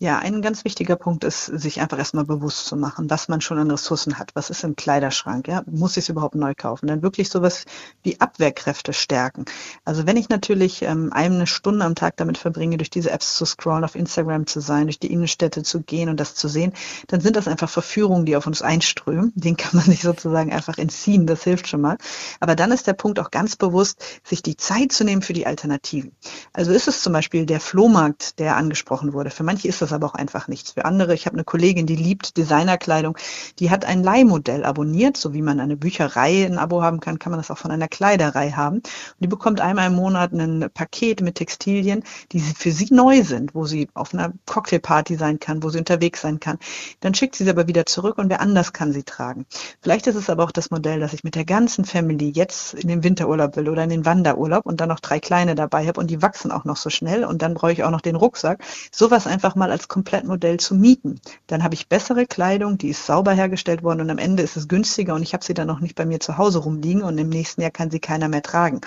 Ja, 0.01 0.17
ein 0.17 0.41
ganz 0.41 0.65
wichtiger 0.65 0.95
Punkt 0.95 1.23
ist, 1.23 1.45
sich 1.45 1.79
einfach 1.79 1.99
erstmal 1.99 2.25
bewusst 2.25 2.65
zu 2.65 2.75
machen, 2.75 3.11
was 3.11 3.27
man 3.27 3.39
schon 3.39 3.59
an 3.59 3.69
Ressourcen 3.69 4.17
hat. 4.17 4.31
Was 4.33 4.49
ist 4.49 4.63
im 4.63 4.75
Kleiderschrank? 4.75 5.47
Ja? 5.47 5.61
Muss 5.69 5.91
ich 5.91 6.05
es 6.05 6.09
überhaupt 6.09 6.33
neu 6.33 6.55
kaufen? 6.57 6.87
Dann 6.87 7.03
wirklich 7.03 7.29
sowas 7.29 7.65
wie 8.01 8.19
Abwehrkräfte 8.19 8.93
stärken. 8.93 9.45
Also 9.85 10.07
wenn 10.07 10.17
ich 10.17 10.27
natürlich 10.27 10.81
ähm, 10.81 11.11
eine 11.13 11.45
Stunde 11.45 11.85
am 11.85 11.93
Tag 11.93 12.17
damit 12.17 12.39
verbringe, 12.39 12.77
durch 12.77 12.89
diese 12.89 13.11
Apps 13.11 13.35
zu 13.35 13.45
scrollen, 13.45 13.83
auf 13.83 13.93
Instagram 13.93 14.47
zu 14.47 14.59
sein, 14.59 14.87
durch 14.87 14.97
die 14.97 15.13
Innenstädte 15.13 15.61
zu 15.61 15.81
gehen 15.81 16.09
und 16.09 16.19
das 16.19 16.33
zu 16.33 16.47
sehen, 16.47 16.73
dann 17.05 17.21
sind 17.21 17.35
das 17.35 17.47
einfach 17.47 17.69
Verführungen, 17.69 18.25
die 18.25 18.35
auf 18.35 18.47
uns 18.47 18.63
einströmen. 18.63 19.31
Den 19.35 19.55
kann 19.55 19.77
man 19.77 19.85
sich 19.85 20.01
sozusagen 20.01 20.51
einfach 20.51 20.79
entziehen. 20.79 21.27
Das 21.27 21.43
hilft 21.43 21.67
schon 21.67 21.81
mal. 21.81 21.99
Aber 22.39 22.55
dann 22.55 22.71
ist 22.71 22.87
der 22.87 22.93
Punkt 22.93 23.19
auch 23.19 23.29
ganz 23.29 23.55
bewusst, 23.55 24.03
sich 24.23 24.41
die 24.41 24.57
Zeit 24.57 24.93
zu 24.93 25.03
nehmen 25.03 25.21
für 25.21 25.33
die 25.33 25.45
Alternativen. 25.45 26.11
Also 26.53 26.71
ist 26.71 26.87
es 26.87 27.03
zum 27.03 27.13
Beispiel 27.13 27.45
der 27.45 27.59
Flohmarkt, 27.59 28.39
der 28.39 28.55
angesprochen 28.55 29.13
wurde. 29.13 29.29
Für 29.29 29.43
manche 29.43 29.67
ist 29.67 29.79
das 29.79 29.90
das 29.91 29.95
aber 29.95 30.07
auch 30.07 30.15
einfach 30.15 30.47
nichts 30.47 30.71
für 30.71 30.85
andere. 30.85 31.13
Ich 31.13 31.25
habe 31.25 31.35
eine 31.35 31.43
Kollegin, 31.43 31.85
die 31.85 31.95
liebt 31.95 32.37
Designerkleidung, 32.37 33.17
die 33.59 33.69
hat 33.69 33.85
ein 33.85 34.03
Leihmodell 34.03 34.63
abonniert, 34.63 35.17
so 35.17 35.33
wie 35.33 35.41
man 35.41 35.59
eine 35.59 35.77
Bücherei 35.77 36.45
ein 36.45 36.57
Abo 36.57 36.81
haben 36.81 36.99
kann, 36.99 37.19
kann 37.19 37.31
man 37.31 37.39
das 37.39 37.51
auch 37.51 37.57
von 37.57 37.71
einer 37.71 37.87
Kleiderei 37.87 38.51
haben. 38.51 38.77
Und 38.77 38.85
die 39.19 39.27
bekommt 39.27 39.61
einmal 39.61 39.87
im 39.87 39.95
Monat 39.95 40.31
ein 40.31 40.69
Paket 40.73 41.21
mit 41.21 41.35
Textilien, 41.35 42.03
die 42.31 42.39
für 42.39 42.71
sie 42.71 42.87
neu 42.91 43.23
sind, 43.23 43.53
wo 43.53 43.65
sie 43.65 43.89
auf 43.93 44.13
einer 44.13 44.33
Cocktailparty 44.45 45.15
sein 45.15 45.39
kann, 45.39 45.63
wo 45.63 45.69
sie 45.69 45.79
unterwegs 45.79 46.21
sein 46.21 46.39
kann. 46.39 46.57
Dann 47.01 47.13
schickt 47.13 47.35
sie 47.35 47.43
sie 47.43 47.49
aber 47.49 47.67
wieder 47.67 47.85
zurück 47.85 48.17
und 48.17 48.29
wer 48.29 48.41
anders 48.41 48.73
kann 48.73 48.93
sie 48.93 49.03
tragen. 49.03 49.45
Vielleicht 49.81 50.07
ist 50.07 50.15
es 50.15 50.29
aber 50.29 50.43
auch 50.43 50.51
das 50.51 50.71
Modell, 50.71 50.99
dass 50.99 51.13
ich 51.13 51.23
mit 51.23 51.35
der 51.35 51.45
ganzen 51.45 51.85
Family 51.85 52.29
jetzt 52.29 52.73
in 52.73 52.87
den 52.87 53.03
Winterurlaub 53.03 53.55
will 53.55 53.69
oder 53.69 53.83
in 53.83 53.89
den 53.89 54.05
Wanderurlaub 54.05 54.65
und 54.65 54.79
dann 54.79 54.89
noch 54.89 54.99
drei 54.99 55.19
kleine 55.19 55.55
dabei 55.55 55.87
habe 55.87 55.99
und 55.99 56.09
die 56.09 56.21
wachsen 56.21 56.51
auch 56.51 56.65
noch 56.65 56.77
so 56.77 56.89
schnell 56.89 57.25
und 57.25 57.41
dann 57.41 57.53
brauche 57.53 57.73
ich 57.73 57.83
auch 57.83 57.91
noch 57.91 58.01
den 58.01 58.15
Rucksack. 58.15 58.63
Sowas 58.91 59.27
einfach 59.27 59.55
mal 59.55 59.71
als 59.71 59.80
als 59.81 59.87
Komplettmodell 59.87 60.57
zu 60.57 60.75
mieten. 60.75 61.19
Dann 61.47 61.63
habe 61.63 61.73
ich 61.73 61.89
bessere 61.89 62.27
Kleidung, 62.27 62.77
die 62.77 62.89
ist 62.89 63.05
sauber 63.05 63.33
hergestellt 63.33 63.81
worden 63.81 64.01
und 64.01 64.09
am 64.11 64.19
Ende 64.19 64.43
ist 64.43 64.55
es 64.55 64.67
günstiger 64.67 65.15
und 65.15 65.23
ich 65.23 65.33
habe 65.33 65.43
sie 65.43 65.55
dann 65.55 65.67
noch 65.67 65.79
nicht 65.79 65.95
bei 65.95 66.05
mir 66.05 66.19
zu 66.19 66.37
Hause 66.37 66.59
rumliegen 66.59 67.01
und 67.01 67.17
im 67.17 67.29
nächsten 67.29 67.61
Jahr 67.61 67.71
kann 67.71 67.89
sie 67.89 67.99
keiner 67.99 68.27
mehr 68.27 68.43
tragen. 68.43 68.81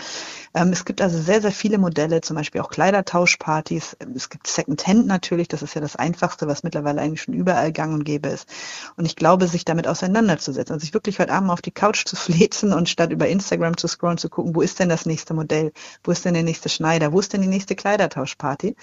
Ähm, 0.54 0.68
es 0.68 0.84
gibt 0.84 1.02
also 1.02 1.20
sehr, 1.20 1.42
sehr 1.42 1.50
viele 1.50 1.78
Modelle, 1.78 2.20
zum 2.20 2.36
Beispiel 2.36 2.60
auch 2.60 2.70
Kleidertauschpartys. 2.70 3.96
Es 4.14 4.30
gibt 4.30 4.46
Secondhand 4.46 5.06
natürlich, 5.06 5.48
das 5.48 5.62
ist 5.62 5.74
ja 5.74 5.80
das 5.80 5.96
Einfachste, 5.96 6.46
was 6.46 6.62
mittlerweile 6.62 7.00
eigentlich 7.00 7.22
schon 7.22 7.34
überall 7.34 7.72
gang 7.72 7.92
und 7.92 8.04
gäbe 8.04 8.28
ist. 8.28 8.48
Und 8.96 9.04
ich 9.04 9.16
glaube, 9.16 9.48
sich 9.48 9.64
damit 9.64 9.88
auseinanderzusetzen, 9.88 10.74
also 10.74 10.84
sich 10.84 10.94
wirklich 10.94 11.18
heute 11.18 11.32
Abend 11.32 11.50
auf 11.50 11.60
die 11.60 11.72
Couch 11.72 12.04
zu 12.06 12.14
flezen 12.24 12.72
und 12.72 12.88
statt 12.88 13.10
über 13.10 13.26
Instagram 13.26 13.76
zu 13.76 13.88
scrollen, 13.88 14.18
zu 14.18 14.28
gucken, 14.28 14.54
wo 14.54 14.60
ist 14.60 14.78
denn 14.78 14.88
das 14.88 15.06
nächste 15.06 15.34
Modell, 15.34 15.72
wo 16.04 16.12
ist 16.12 16.24
denn 16.24 16.34
der 16.34 16.44
nächste 16.44 16.68
Schneider, 16.68 17.12
wo 17.12 17.18
ist 17.18 17.32
denn 17.32 17.42
die 17.42 17.48
nächste 17.48 17.74
Kleidertauschparty. 17.74 18.76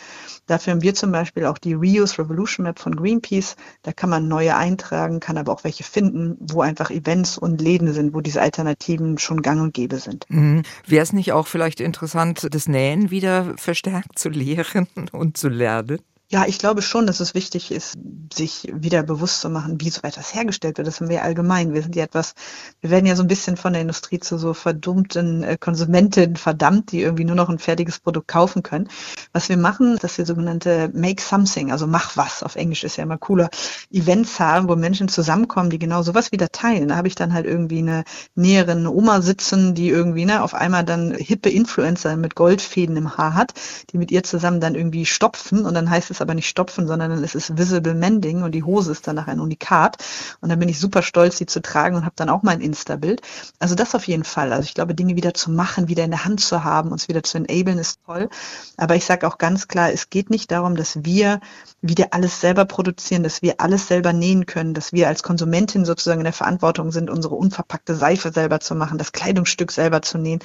Dafür 0.48 0.74
haben 0.74 0.82
wir 0.82 0.94
zum 0.94 1.14
Beispiel 1.14 1.46
auch 1.46 1.58
die 1.58 1.74
Rio 1.74 2.01
Reuse 2.02 2.18
Revolution 2.18 2.64
Map 2.64 2.80
von 2.80 2.96
Greenpeace. 2.96 3.56
Da 3.84 3.94
kann 3.94 4.10
man 4.10 4.28
neue 4.28 4.56
eintragen, 4.56 5.20
kann 5.20 5.38
aber 5.38 5.52
auch 5.52 5.64
welche 5.64 5.84
finden, 5.84 6.38
wo 6.40 6.62
einfach 6.62 6.90
Events 6.90 7.38
und 7.38 7.62
Läden 7.62 7.94
sind, 7.94 8.14
wo 8.14 8.22
diese 8.22 8.42
Alternativen 8.42 9.18
schon 9.18 9.42
gang 9.42 9.62
und 9.62 9.74
gäbe 9.74 9.98
sind. 9.98 10.26
Mhm. 10.30 10.64
Wäre 10.86 11.04
es 11.04 11.14
nicht 11.14 11.32
auch 11.32 11.48
vielleicht 11.48 11.80
interessant, 11.80 12.48
das 12.52 12.68
Nähen 12.68 13.12
wieder 13.12 13.54
verstärkt 13.58 14.18
zu 14.18 14.30
lehren 14.30 14.88
und 15.12 15.38
zu 15.38 15.50
lernen? 15.50 16.00
Ja, 16.32 16.46
ich 16.48 16.60
glaube 16.60 16.82
schon, 16.82 17.08
dass 17.08 17.20
es 17.20 17.34
wichtig 17.34 17.72
ist, 17.72 17.98
sich 18.34 18.72
wieder 18.74 19.04
bewusst 19.04 19.42
zu 19.42 19.50
machen, 19.50 19.82
wie 19.82 19.90
so 19.90 20.00
etwas 20.04 20.34
hergestellt 20.34 20.78
wird. 20.78 20.88
Das 20.88 21.02
haben 21.02 21.10
wir 21.10 21.24
allgemein. 21.24 21.74
Wir 21.74 21.82
sind 21.82 21.94
ja 21.94 22.06
etwas, 22.06 22.36
wir 22.80 22.90
werden 22.90 23.06
ja 23.06 23.18
so 23.18 23.24
ein 23.24 23.28
bisschen 23.28 23.58
von 23.58 23.74
der 23.74 23.82
Industrie 23.82 24.18
zu 24.22 24.38
so 24.38 24.54
verdummten 24.54 25.44
äh, 25.44 25.58
Konsumentinnen 25.60 26.38
verdammt, 26.38 26.94
die 26.94 27.02
irgendwie 27.02 27.26
nur 27.26 27.36
noch 27.36 27.50
ein 27.50 27.60
fertiges 27.60 28.00
Produkt 28.00 28.30
kaufen 28.30 28.64
können. 28.64 28.88
Was 29.34 29.50
wir 29.50 29.58
machen, 29.58 29.98
dass 30.00 30.18
wir 30.18 30.26
sogenannte 30.26 30.90
Make 30.94 31.22
Something, 31.22 31.70
also 31.70 31.86
mach 31.86 32.16
was, 32.16 32.44
auf 32.44 32.56
Englisch 32.56 32.86
ist 32.86 32.96
ja 32.96 33.04
immer 33.04 33.18
cooler, 33.18 33.50
Events 33.92 34.40
haben, 34.40 34.70
wo 34.70 34.78
Menschen 34.78 35.10
zusammenkommen, 35.10 35.70
die 35.70 35.80
genau 35.80 36.02
sowas 36.02 36.32
wieder 36.32 36.48
teilen. 36.48 36.88
Da 36.88 36.96
habe 36.96 37.10
ich 37.10 37.16
dann 37.16 37.34
halt 37.34 37.46
irgendwie 37.46 37.80
eine 37.80 38.06
näheren 38.36 38.88
Oma 38.88 39.22
sitzen, 39.22 39.76
die 39.76 39.90
irgendwie 39.90 40.24
ne, 40.24 40.44
auf 40.44 40.54
einmal 40.54 40.86
dann 40.86 41.14
hippe 41.14 41.50
Influencer 41.50 42.16
mit 42.16 42.36
Goldfäden 42.36 42.96
im 42.96 43.18
Haar 43.18 43.34
hat, 43.34 43.54
die 43.92 43.98
mit 43.98 44.12
ihr 44.12 44.24
zusammen 44.24 44.62
dann 44.62 44.76
irgendwie 44.76 45.06
stopfen 45.06 45.66
und 45.66 45.74
dann 45.74 45.90
heißt 45.90 46.10
es 46.10 46.21
aber 46.22 46.34
nicht 46.34 46.48
stopfen, 46.48 46.88
sondern 46.88 47.12
es 47.12 47.36
ist 47.36 47.58
Visible 47.58 47.94
Mending 47.94 48.44
und 48.44 48.54
die 48.54 48.64
Hose 48.64 48.92
ist 48.92 49.08
danach 49.08 49.28
ein 49.28 49.40
Unikat. 49.40 49.98
Und 50.40 50.50
dann 50.50 50.60
bin 50.60 50.70
ich 50.70 50.80
super 50.80 51.02
stolz, 51.02 51.38
sie 51.38 51.46
zu 51.46 51.62
tragen 51.62 51.96
und 51.96 52.06
habe 52.06 52.16
dann 52.16 52.30
auch 52.30 52.44
mein 52.44 52.62
Insta-Bild. 52.62 53.22
Also 53.60 53.76
das 53.76 53.96
auf 53.96 54.08
jeden 54.08 54.24
Fall. 54.24 54.54
Also 54.54 54.64
ich 54.64 54.74
glaube, 54.74 54.96
Dinge 54.96 55.16
wieder 55.16 55.34
zu 55.34 55.52
machen, 55.52 55.88
wieder 55.88 56.04
in 56.04 56.12
der 56.12 56.26
Hand 56.26 56.42
zu 56.42 56.64
haben, 56.64 56.92
uns 56.92 57.08
wieder 57.08 57.24
zu 57.24 57.38
enablen, 57.38 57.78
ist 57.78 58.00
toll. 58.06 58.30
Aber 58.78 58.96
ich 58.96 59.06
sage 59.06 59.28
auch 59.28 59.38
ganz 59.38 59.68
klar, 59.68 59.92
es 59.92 60.10
geht 60.10 60.30
nicht 60.30 60.52
darum, 60.52 60.76
dass 60.76 61.04
wir 61.04 61.40
wieder 61.82 62.08
alles 62.12 62.40
selber 62.40 62.66
produzieren, 62.66 63.24
dass 63.24 63.42
wir 63.42 63.60
alles 63.60 63.88
selber 63.88 64.14
nähen 64.14 64.46
können, 64.46 64.74
dass 64.74 64.94
wir 64.94 65.08
als 65.08 65.24
Konsumentin 65.24 65.84
sozusagen 65.84 66.20
in 66.20 66.26
der 66.26 66.34
Verantwortung 66.34 66.92
sind, 66.92 67.10
unsere 67.10 67.36
unverpackte 67.36 67.96
Seife 67.96 68.32
selber 68.32 68.60
zu 68.60 68.76
machen, 68.76 68.98
das 68.98 69.12
Kleidungsstück 69.12 69.72
selber 69.72 70.02
zu 70.02 70.18
nähen. 70.18 70.40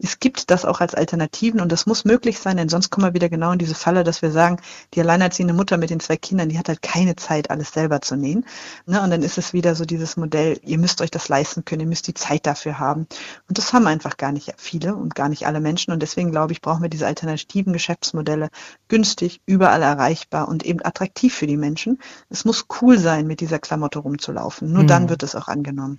Es 0.00 0.18
gibt 0.18 0.50
das 0.50 0.64
auch 0.64 0.80
als 0.80 0.94
Alternativen 0.94 1.60
und 1.60 1.70
das 1.70 1.86
muss 1.86 2.04
möglich 2.04 2.38
sein, 2.38 2.56
denn 2.56 2.68
sonst 2.68 2.90
kommen 2.90 3.06
wir 3.06 3.14
wieder 3.14 3.28
genau 3.28 3.52
in 3.52 3.58
diese 3.58 3.74
Falle, 3.74 4.02
dass 4.02 4.22
wir 4.22 4.32
sagen, 4.32 4.60
die 4.94 5.00
alleinerziehende 5.12 5.54
Mutter 5.54 5.76
mit 5.76 5.90
den 5.90 6.00
zwei 6.00 6.16
Kindern, 6.16 6.48
die 6.48 6.58
hat 6.58 6.68
halt 6.68 6.82
keine 6.82 7.16
Zeit, 7.16 7.50
alles 7.50 7.72
selber 7.72 8.00
zu 8.00 8.16
nähen. 8.16 8.44
Ne? 8.86 9.02
Und 9.02 9.10
dann 9.10 9.22
ist 9.22 9.38
es 9.38 9.52
wieder 9.52 9.74
so 9.74 9.84
dieses 9.84 10.16
Modell, 10.16 10.58
ihr 10.64 10.78
müsst 10.78 11.00
euch 11.00 11.10
das 11.10 11.28
leisten 11.28 11.64
können, 11.64 11.82
ihr 11.82 11.86
müsst 11.86 12.06
die 12.06 12.14
Zeit 12.14 12.46
dafür 12.46 12.78
haben. 12.78 13.06
Und 13.48 13.58
das 13.58 13.72
haben 13.72 13.86
einfach 13.86 14.16
gar 14.16 14.32
nicht 14.32 14.54
viele 14.56 14.94
und 14.94 15.14
gar 15.14 15.28
nicht 15.28 15.46
alle 15.46 15.60
Menschen. 15.60 15.92
Und 15.92 16.00
deswegen 16.00 16.30
glaube 16.30 16.52
ich, 16.52 16.60
brauchen 16.60 16.82
wir 16.82 16.88
diese 16.88 17.06
alternativen 17.06 17.72
Geschäftsmodelle 17.72 18.48
günstig, 18.88 19.40
überall 19.46 19.82
erreichbar 19.82 20.48
und 20.48 20.64
eben 20.64 20.84
attraktiv 20.84 21.34
für 21.34 21.46
die 21.46 21.56
Menschen. 21.56 21.98
Es 22.30 22.44
muss 22.44 22.66
cool 22.80 22.98
sein, 22.98 23.26
mit 23.26 23.40
dieser 23.40 23.58
Klamotte 23.58 23.98
rumzulaufen. 23.98 24.72
Nur 24.72 24.84
mhm. 24.84 24.88
dann 24.88 25.08
wird 25.08 25.22
es 25.22 25.34
auch 25.34 25.48
angenommen. 25.48 25.96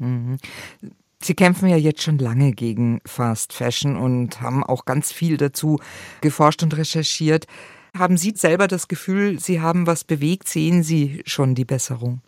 Mhm. 0.81 0.89
Sie 1.21 1.35
kämpfen 1.35 1.69
ja 1.69 1.77
jetzt 1.77 2.03
schon 2.03 2.17
lange 2.17 2.51
gegen 2.51 2.99
Fast 3.05 3.53
Fashion 3.53 3.95
und 3.95 4.41
haben 4.41 4.61
auch 4.61 4.83
ganz 4.83 5.13
viel 5.13 5.37
dazu 5.37 5.79
geforscht 6.19 6.63
und 6.63 6.75
recherchiert. 6.75 7.47
Haben 7.95 8.17
Sie 8.17 8.33
selber 8.35 8.67
das 8.67 8.87
Gefühl, 8.87 9.39
Sie 9.39 9.61
haben 9.61 9.85
was 9.85 10.03
bewegt? 10.03 10.49
Sehen 10.49 10.81
Sie 10.81 11.21
schon 11.25 11.53
die 11.53 11.65
Besserung? 11.65 12.21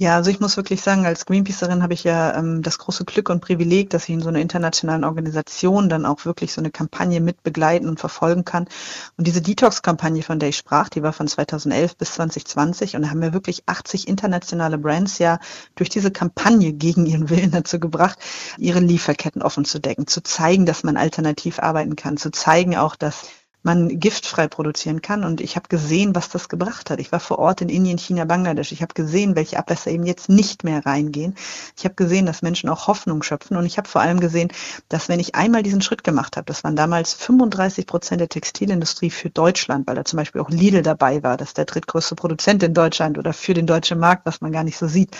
Ja, 0.00 0.14
also 0.14 0.30
ich 0.30 0.38
muss 0.38 0.56
wirklich 0.56 0.80
sagen, 0.80 1.06
als 1.06 1.26
Greenpeacerin 1.26 1.82
habe 1.82 1.92
ich 1.92 2.04
ja 2.04 2.36
ähm, 2.36 2.62
das 2.62 2.78
große 2.78 3.04
Glück 3.04 3.30
und 3.30 3.40
Privileg, 3.40 3.90
dass 3.90 4.04
ich 4.04 4.10
in 4.10 4.20
so 4.20 4.28
einer 4.28 4.38
internationalen 4.38 5.02
Organisation 5.02 5.88
dann 5.88 6.06
auch 6.06 6.24
wirklich 6.24 6.52
so 6.52 6.60
eine 6.60 6.70
Kampagne 6.70 7.20
mit 7.20 7.42
begleiten 7.42 7.88
und 7.88 7.98
verfolgen 7.98 8.44
kann. 8.44 8.68
Und 9.16 9.26
diese 9.26 9.42
Detox-Kampagne, 9.42 10.22
von 10.22 10.38
der 10.38 10.50
ich 10.50 10.56
sprach, 10.56 10.88
die 10.88 11.02
war 11.02 11.12
von 11.12 11.26
2011 11.26 11.96
bis 11.96 12.12
2020 12.14 12.94
und 12.94 13.02
da 13.02 13.10
haben 13.10 13.20
wir 13.20 13.32
wirklich 13.32 13.64
80 13.66 14.06
internationale 14.06 14.78
Brands 14.78 15.18
ja 15.18 15.40
durch 15.74 15.88
diese 15.88 16.12
Kampagne 16.12 16.74
gegen 16.74 17.04
ihren 17.04 17.28
Willen 17.28 17.50
dazu 17.50 17.80
gebracht, 17.80 18.20
ihre 18.56 18.78
Lieferketten 18.78 19.42
offen 19.42 19.64
zu 19.64 19.80
decken, 19.80 20.06
zu 20.06 20.22
zeigen, 20.22 20.64
dass 20.64 20.84
man 20.84 20.96
alternativ 20.96 21.58
arbeiten 21.58 21.96
kann, 21.96 22.18
zu 22.18 22.30
zeigen 22.30 22.76
auch, 22.76 22.94
dass 22.94 23.26
man 23.62 24.00
giftfrei 24.00 24.48
produzieren 24.48 25.02
kann. 25.02 25.24
Und 25.24 25.40
ich 25.40 25.56
habe 25.56 25.68
gesehen, 25.68 26.14
was 26.14 26.28
das 26.28 26.48
gebracht 26.48 26.90
hat. 26.90 27.00
Ich 27.00 27.12
war 27.12 27.20
vor 27.20 27.38
Ort 27.38 27.60
in 27.60 27.68
Indien, 27.68 27.98
China, 27.98 28.24
Bangladesch. 28.24 28.72
Ich 28.72 28.82
habe 28.82 28.94
gesehen, 28.94 29.36
welche 29.36 29.58
Abwässer 29.58 29.90
eben 29.90 30.04
jetzt 30.04 30.28
nicht 30.28 30.64
mehr 30.64 30.84
reingehen. 30.86 31.34
Ich 31.76 31.84
habe 31.84 31.94
gesehen, 31.94 32.26
dass 32.26 32.42
Menschen 32.42 32.68
auch 32.68 32.86
Hoffnung 32.86 33.22
schöpfen. 33.22 33.56
Und 33.56 33.66
ich 33.66 33.78
habe 33.78 33.88
vor 33.88 34.00
allem 34.00 34.20
gesehen, 34.20 34.50
dass 34.88 35.08
wenn 35.08 35.20
ich 35.20 35.34
einmal 35.34 35.62
diesen 35.62 35.82
Schritt 35.82 36.04
gemacht 36.04 36.36
habe, 36.36 36.46
das 36.46 36.64
waren 36.64 36.76
damals 36.76 37.14
35 37.14 37.86
Prozent 37.86 38.20
der 38.20 38.28
Textilindustrie 38.28 39.10
für 39.10 39.30
Deutschland, 39.30 39.86
weil 39.86 39.96
da 39.96 40.04
zum 40.04 40.16
Beispiel 40.16 40.40
auch 40.40 40.50
Lidl 40.50 40.82
dabei 40.82 41.22
war, 41.22 41.36
das 41.36 41.48
ist 41.48 41.58
der 41.58 41.64
drittgrößte 41.64 42.14
Produzent 42.14 42.62
in 42.62 42.74
Deutschland 42.74 43.18
oder 43.18 43.32
für 43.32 43.54
den 43.54 43.66
deutschen 43.66 43.98
Markt, 43.98 44.24
was 44.26 44.40
man 44.40 44.52
gar 44.52 44.64
nicht 44.64 44.78
so 44.78 44.86
sieht, 44.86 45.16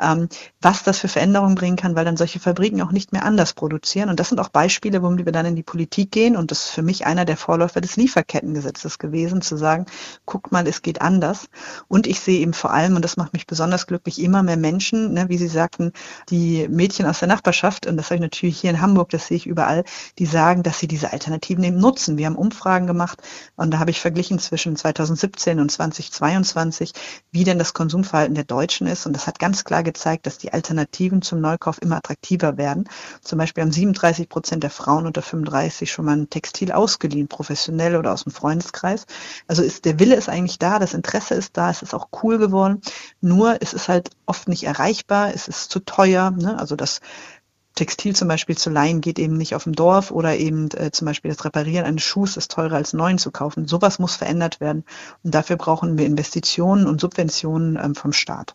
ähm, 0.00 0.28
was 0.60 0.82
das 0.82 0.98
für 0.98 1.08
Veränderungen 1.08 1.54
bringen 1.54 1.76
kann, 1.76 1.94
weil 1.94 2.04
dann 2.04 2.16
solche 2.16 2.40
Fabriken 2.40 2.82
auch 2.82 2.92
nicht 2.92 3.12
mehr 3.12 3.24
anders 3.24 3.52
produzieren. 3.52 4.08
Und 4.08 4.20
das 4.20 4.28
sind 4.28 4.40
auch 4.40 4.48
Beispiele, 4.48 5.02
womit 5.02 5.24
wir 5.24 5.32
dann 5.32 5.46
in 5.46 5.56
die 5.56 5.62
Politik 5.62 6.10
gehen. 6.10 6.36
Und 6.36 6.50
das 6.50 6.66
ist 6.66 6.70
für 6.70 6.82
mich 6.82 7.06
einer 7.06 7.24
der 7.24 7.36
Vorläufer 7.36 7.75
des 7.80 7.96
Lieferkettengesetzes 7.96 8.98
gewesen, 8.98 9.42
zu 9.42 9.56
sagen, 9.56 9.86
guckt 10.24 10.52
mal, 10.52 10.66
es 10.66 10.82
geht 10.82 11.00
anders. 11.00 11.48
Und 11.88 12.06
ich 12.06 12.20
sehe 12.20 12.40
eben 12.40 12.52
vor 12.52 12.72
allem, 12.72 12.96
und 12.96 13.02
das 13.02 13.16
macht 13.16 13.32
mich 13.32 13.46
besonders 13.46 13.86
glücklich, 13.86 14.20
immer 14.22 14.42
mehr 14.42 14.56
Menschen, 14.56 15.12
ne, 15.12 15.28
wie 15.28 15.38
Sie 15.38 15.48
sagten, 15.48 15.92
die 16.30 16.68
Mädchen 16.68 17.06
aus 17.06 17.20
der 17.20 17.28
Nachbarschaft, 17.28 17.86
und 17.86 17.96
das 17.96 18.06
habe 18.06 18.16
ich 18.16 18.20
natürlich 18.20 18.60
hier 18.60 18.70
in 18.70 18.80
Hamburg, 18.80 19.10
das 19.10 19.26
sehe 19.26 19.36
ich 19.36 19.46
überall, 19.46 19.84
die 20.18 20.26
sagen, 20.26 20.62
dass 20.62 20.78
sie 20.78 20.88
diese 20.88 21.12
Alternativen 21.12 21.64
eben 21.64 21.78
nutzen. 21.78 22.18
Wir 22.18 22.26
haben 22.26 22.36
Umfragen 22.36 22.86
gemacht 22.86 23.22
und 23.56 23.70
da 23.70 23.78
habe 23.78 23.90
ich 23.90 24.00
verglichen 24.00 24.38
zwischen 24.38 24.76
2017 24.76 25.60
und 25.60 25.70
2022, 25.70 26.92
wie 27.30 27.44
denn 27.44 27.58
das 27.58 27.74
Konsumverhalten 27.74 28.34
der 28.34 28.44
Deutschen 28.44 28.86
ist. 28.86 29.06
Und 29.06 29.12
das 29.12 29.26
hat 29.26 29.38
ganz 29.38 29.64
klar 29.64 29.82
gezeigt, 29.82 30.26
dass 30.26 30.38
die 30.38 30.52
Alternativen 30.52 31.22
zum 31.22 31.40
Neukauf 31.40 31.80
immer 31.80 31.96
attraktiver 31.96 32.56
werden. 32.56 32.88
Zum 33.22 33.38
Beispiel 33.38 33.62
haben 33.62 33.72
37 33.72 34.28
Prozent 34.28 34.62
der 34.62 34.70
Frauen 34.70 35.06
unter 35.06 35.22
35 35.22 35.90
schon 35.90 36.04
mal 36.04 36.16
ein 36.16 36.30
Textil 36.30 36.72
ausgeliehen, 36.72 37.28
professionell 37.28 37.65
professionell 37.66 37.96
oder 37.96 38.12
aus 38.12 38.24
dem 38.24 38.32
Freundeskreis. 38.32 39.06
Also 39.46 39.62
ist 39.62 39.84
der 39.84 39.98
Wille 39.98 40.14
ist 40.14 40.28
eigentlich 40.28 40.58
da, 40.58 40.78
das 40.78 40.94
Interesse 40.94 41.34
ist 41.34 41.56
da, 41.56 41.70
es 41.70 41.82
ist 41.82 41.94
auch 41.94 42.08
cool 42.22 42.38
geworden. 42.38 42.80
Nur 43.20 43.58
es 43.60 43.72
ist 43.72 43.88
halt 43.88 44.10
oft 44.26 44.48
nicht 44.48 44.64
erreichbar, 44.64 45.34
es 45.34 45.48
ist 45.48 45.70
zu 45.70 45.80
teuer. 45.80 46.30
Ne? 46.30 46.58
Also 46.58 46.76
das 46.76 47.00
Textil 47.74 48.16
zum 48.16 48.28
Beispiel 48.28 48.56
zu 48.56 48.70
leihen 48.70 49.02
geht 49.02 49.18
eben 49.18 49.36
nicht 49.36 49.54
auf 49.54 49.64
dem 49.64 49.74
Dorf 49.74 50.10
oder 50.10 50.36
eben 50.36 50.70
äh, 50.70 50.90
zum 50.92 51.06
Beispiel 51.06 51.30
das 51.30 51.44
Reparieren 51.44 51.84
eines 51.84 52.04
Schuhs 52.04 52.36
ist 52.36 52.50
teurer 52.50 52.76
als 52.76 52.94
neuen 52.94 53.18
zu 53.18 53.30
kaufen. 53.30 53.66
Sowas 53.68 53.98
muss 53.98 54.16
verändert 54.16 54.60
werden 54.60 54.84
und 55.22 55.34
dafür 55.34 55.56
brauchen 55.56 55.98
wir 55.98 56.06
Investitionen 56.06 56.86
und 56.86 57.00
Subventionen 57.00 57.76
ähm, 57.76 57.94
vom 57.94 58.12
Staat. 58.12 58.54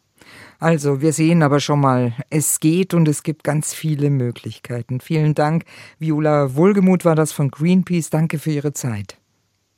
Also, 0.60 1.02
wir 1.02 1.14
sehen 1.14 1.44
aber 1.44 1.60
schon 1.60 1.80
mal, 1.80 2.14
es 2.30 2.60
geht 2.60 2.94
und 2.94 3.08
es 3.08 3.24
gibt 3.24 3.44
ganz 3.44 3.74
viele 3.74 4.10
Möglichkeiten. 4.10 5.00
Vielen 5.00 5.34
Dank. 5.34 5.66
Viola 6.00 6.56
Wohlgemuth 6.56 7.06
war 7.06 7.16
das 7.16 7.32
von 7.32 7.50
Greenpeace. 7.50 8.10
Danke 8.10 8.40
für 8.40 8.52
Ihre 8.52 8.74
Zeit. 8.74 9.18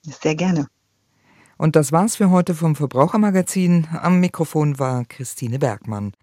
Sehr 0.01 0.35
gerne. 0.35 0.67
Und 1.57 1.75
das 1.75 1.91
war's 1.91 2.17
für 2.17 2.29
heute 2.29 2.55
vom 2.55 2.75
Verbrauchermagazin. 2.75 3.87
Am 4.01 4.19
Mikrofon 4.19 4.79
war 4.79 5.05
Christine 5.05 5.59
Bergmann. 5.59 6.13